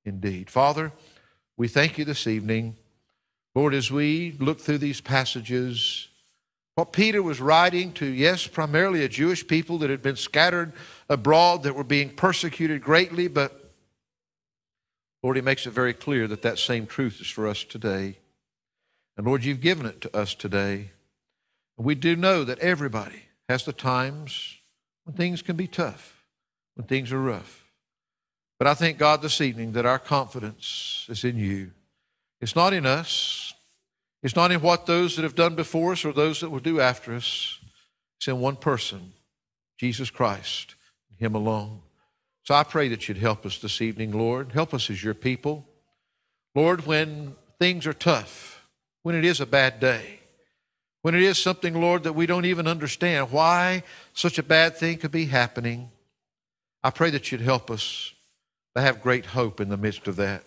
indeed. 0.03 0.49
Father, 0.49 0.91
we 1.55 1.69
thank 1.69 1.97
you 1.97 2.03
this 2.03 2.27
evening. 2.27 2.75
Lord, 3.55 3.73
as 3.73 3.89
we 3.89 4.35
look 4.37 4.59
through 4.59 4.79
these 4.79 4.99
passages, 4.99 6.09
what 6.75 6.91
Peter 6.91 7.23
was 7.23 7.39
writing 7.39 7.93
to, 7.93 8.05
yes, 8.05 8.47
primarily 8.47 9.01
a 9.05 9.07
Jewish 9.07 9.47
people 9.47 9.77
that 9.77 9.89
had 9.89 10.01
been 10.01 10.17
scattered 10.17 10.73
abroad, 11.07 11.63
that 11.63 11.75
were 11.75 11.85
being 11.85 12.09
persecuted 12.09 12.81
greatly, 12.81 13.29
but 13.29 13.71
Lord, 15.23 15.37
he 15.37 15.41
makes 15.41 15.65
it 15.65 15.71
very 15.71 15.93
clear 15.93 16.27
that 16.27 16.41
that 16.41 16.59
same 16.59 16.85
truth 16.85 17.21
is 17.21 17.29
for 17.29 17.47
us 17.47 17.63
today. 17.63 18.17
And 19.15 19.25
Lord, 19.25 19.45
you've 19.45 19.61
given 19.61 19.85
it 19.85 20.01
to 20.01 20.13
us 20.13 20.35
today. 20.35 20.91
And 21.77 21.85
we 21.85 21.95
do 21.95 22.17
know 22.17 22.43
that 22.43 22.59
everybody 22.59 23.26
has 23.49 23.63
the 23.63 23.73
times 23.73 24.57
when 25.03 25.15
things 25.15 25.41
can 25.41 25.55
be 25.55 25.67
tough 25.67 26.17
when 26.77 26.85
things 26.85 27.11
are 27.11 27.19
rough. 27.19 27.65
But 28.59 28.67
I 28.67 28.75
thank 28.75 28.97
God 28.97 29.21
this 29.21 29.41
evening 29.41 29.73
that 29.73 29.85
our 29.85 29.99
confidence 29.99 31.05
is 31.09 31.23
in 31.23 31.37
you. 31.37 31.71
It's 32.39 32.55
not 32.55 32.71
in 32.71 32.85
us. 32.85 33.53
It's 34.21 34.35
not 34.35 34.51
in 34.51 34.61
what 34.61 34.85
those 34.85 35.15
that 35.15 35.23
have 35.23 35.35
done 35.35 35.55
before 35.55 35.93
us 35.93 36.05
or 36.05 36.13
those 36.13 36.39
that 36.41 36.51
will 36.51 36.59
do 36.59 36.79
after 36.79 37.13
us. 37.13 37.59
It's 38.17 38.27
in 38.27 38.39
one 38.39 38.55
person, 38.55 39.13
Jesus 39.77 40.09
Christ, 40.09 40.75
Him 41.17 41.35
alone. 41.35 41.81
So 42.43 42.53
I 42.53 42.63
pray 42.63 42.87
that 42.89 43.07
you'd 43.07 43.17
help 43.17 43.45
us 43.45 43.57
this 43.57 43.81
evening, 43.81 44.11
Lord. 44.11 44.51
Help 44.53 44.73
us 44.73 44.89
as 44.89 45.03
your 45.03 45.13
people. 45.13 45.67
Lord, 46.55 46.85
when 46.85 47.35
things 47.59 47.85
are 47.87 47.93
tough, 47.93 48.67
when 49.01 49.15
it 49.15 49.25
is 49.25 49.39
a 49.39 49.45
bad 49.45 49.79
day, 49.79 50.16
when 51.01 51.15
it 51.15 51.21
is 51.21 51.37
something, 51.37 51.79
Lord, 51.79 52.03
that 52.03 52.13
we 52.13 52.25
don't 52.25 52.45
even 52.45 52.67
understand 52.67 53.31
why 53.31 53.83
such 54.13 54.37
a 54.37 54.43
bad 54.43 54.75
thing 54.75 54.97
could 54.97 55.11
be 55.11 55.25
happening, 55.25 55.91
I 56.83 56.89
pray 56.89 57.09
that 57.11 57.31
you'd 57.31 57.41
help 57.41 57.69
us 57.69 58.13
to 58.75 58.81
have 58.81 59.01
great 59.01 59.27
hope 59.27 59.59
in 59.59 59.69
the 59.69 59.77
midst 59.77 60.07
of 60.07 60.15
that. 60.17 60.43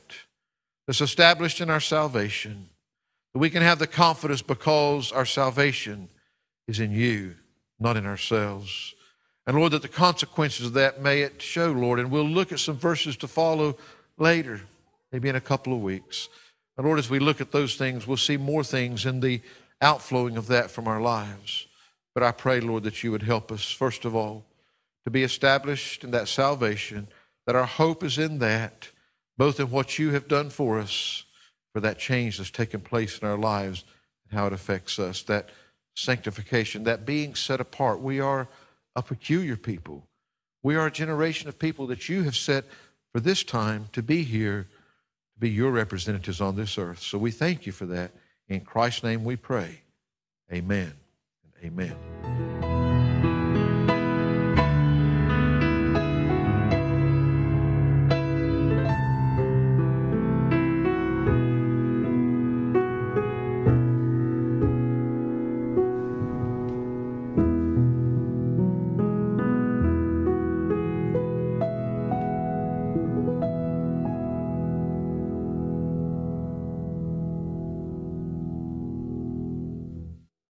That's 0.87 1.01
established 1.01 1.61
in 1.61 1.71
our 1.71 1.81
salvation. 1.81 2.69
That 3.33 3.41
we 3.41 3.51
can 3.51 3.63
have 3.63 3.79
the 3.79 3.87
confidence 3.87 4.43
because 4.43 5.13
our 5.13 5.27
salvation 5.27 6.09
is 6.67 6.81
in 6.81 6.93
you, 6.93 7.37
not 7.79 7.97
in 7.97 8.07
ourselves. 8.07 8.95
And 9.47 9.57
Lord, 9.57 9.73
that 9.73 9.83
the 9.83 9.89
consequences 9.89 10.67
of 10.67 10.73
that 10.75 11.01
may 11.01 11.23
it 11.23 11.41
show, 11.41 11.73
Lord. 11.73 11.99
And 11.99 12.11
we'll 12.11 12.25
look 12.25 12.53
at 12.53 12.61
some 12.61 12.77
verses 12.77 13.17
to 13.19 13.29
follow 13.29 13.77
later, 14.19 14.61
maybe 15.13 15.29
in 15.29 15.37
a 15.37 15.41
couple 15.41 15.73
of 15.73 15.81
weeks. 15.81 16.29
And 16.77 16.87
Lord, 16.87 16.99
as 16.99 17.11
we 17.11 17.19
look 17.19 17.41
at 17.41 17.53
those 17.53 17.77
things, 17.77 18.07
we'll 18.07 18.17
see 18.17 18.37
more 18.37 18.65
things 18.65 19.07
in 19.07 19.21
the 19.21 19.41
outflowing 19.81 20.37
of 20.37 20.47
that 20.49 20.71
from 20.71 20.87
our 20.87 21.01
lives. 21.01 21.67
But 22.15 22.23
I 22.23 22.33
pray, 22.33 22.61
Lord, 22.61 22.83
that 22.85 23.03
you 23.03 23.11
would 23.13 23.23
help 23.23 23.51
us, 23.53 23.71
first 23.71 24.05
of 24.05 24.15
all, 24.15 24.45
to 25.05 25.11
be 25.11 25.23
established 25.23 26.05
in 26.05 26.11
that 26.11 26.29
salvation, 26.29 27.09
that 27.47 27.57
our 27.57 27.67
hope 27.67 28.05
is 28.05 28.19
in 28.19 28.39
that, 28.41 28.89
both 29.39 29.59
in 29.59 29.71
what 29.71 29.99
you 29.99 30.11
have 30.11 30.29
done 30.29 30.51
for 30.51 30.79
us, 30.79 31.25
for 31.73 31.81
that 31.81 31.99
change 31.99 32.39
that's 32.39 32.51
taken 32.51 32.81
place 32.81 33.19
in 33.19 33.27
our 33.27 33.39
lives 33.39 33.85
and 34.29 34.39
how 34.39 34.47
it 34.47 34.53
affects 34.53 34.99
us, 34.99 35.23
that 35.23 35.49
sanctification, 35.95 36.85
that 36.85 37.07
being 37.07 37.35
set 37.35 37.61
apart. 37.61 38.01
We 38.01 38.21
are 38.21 38.49
a 38.97 39.03
peculiar 39.03 39.57
people. 39.57 40.07
We 40.63 40.77
are 40.77 40.87
a 40.87 40.91
generation 40.91 41.49
of 41.49 41.59
people 41.59 41.87
that 41.87 42.09
you 42.09 42.25
have 42.25 42.37
set 42.37 42.65
for 43.13 43.21
this 43.21 43.43
time 43.43 43.87
to 43.93 44.03
be 44.03 44.23
here, 44.25 44.69
to 45.35 45.41
be 45.41 45.51
your 45.51 45.71
representatives 45.71 46.41
on 46.41 46.57
this 46.57 46.77
earth. 46.77 47.01
So 47.01 47.19
we 47.19 47.31
thank 47.31 47.67
you 47.67 47.73
for 47.73 47.87
that. 47.87 48.13
In 48.51 48.63
Christ's 48.63 49.05
name 49.05 49.25
we 49.25 49.37
pray. 49.37 49.83
Amen. 50.53 50.93
Amen. 51.65 51.97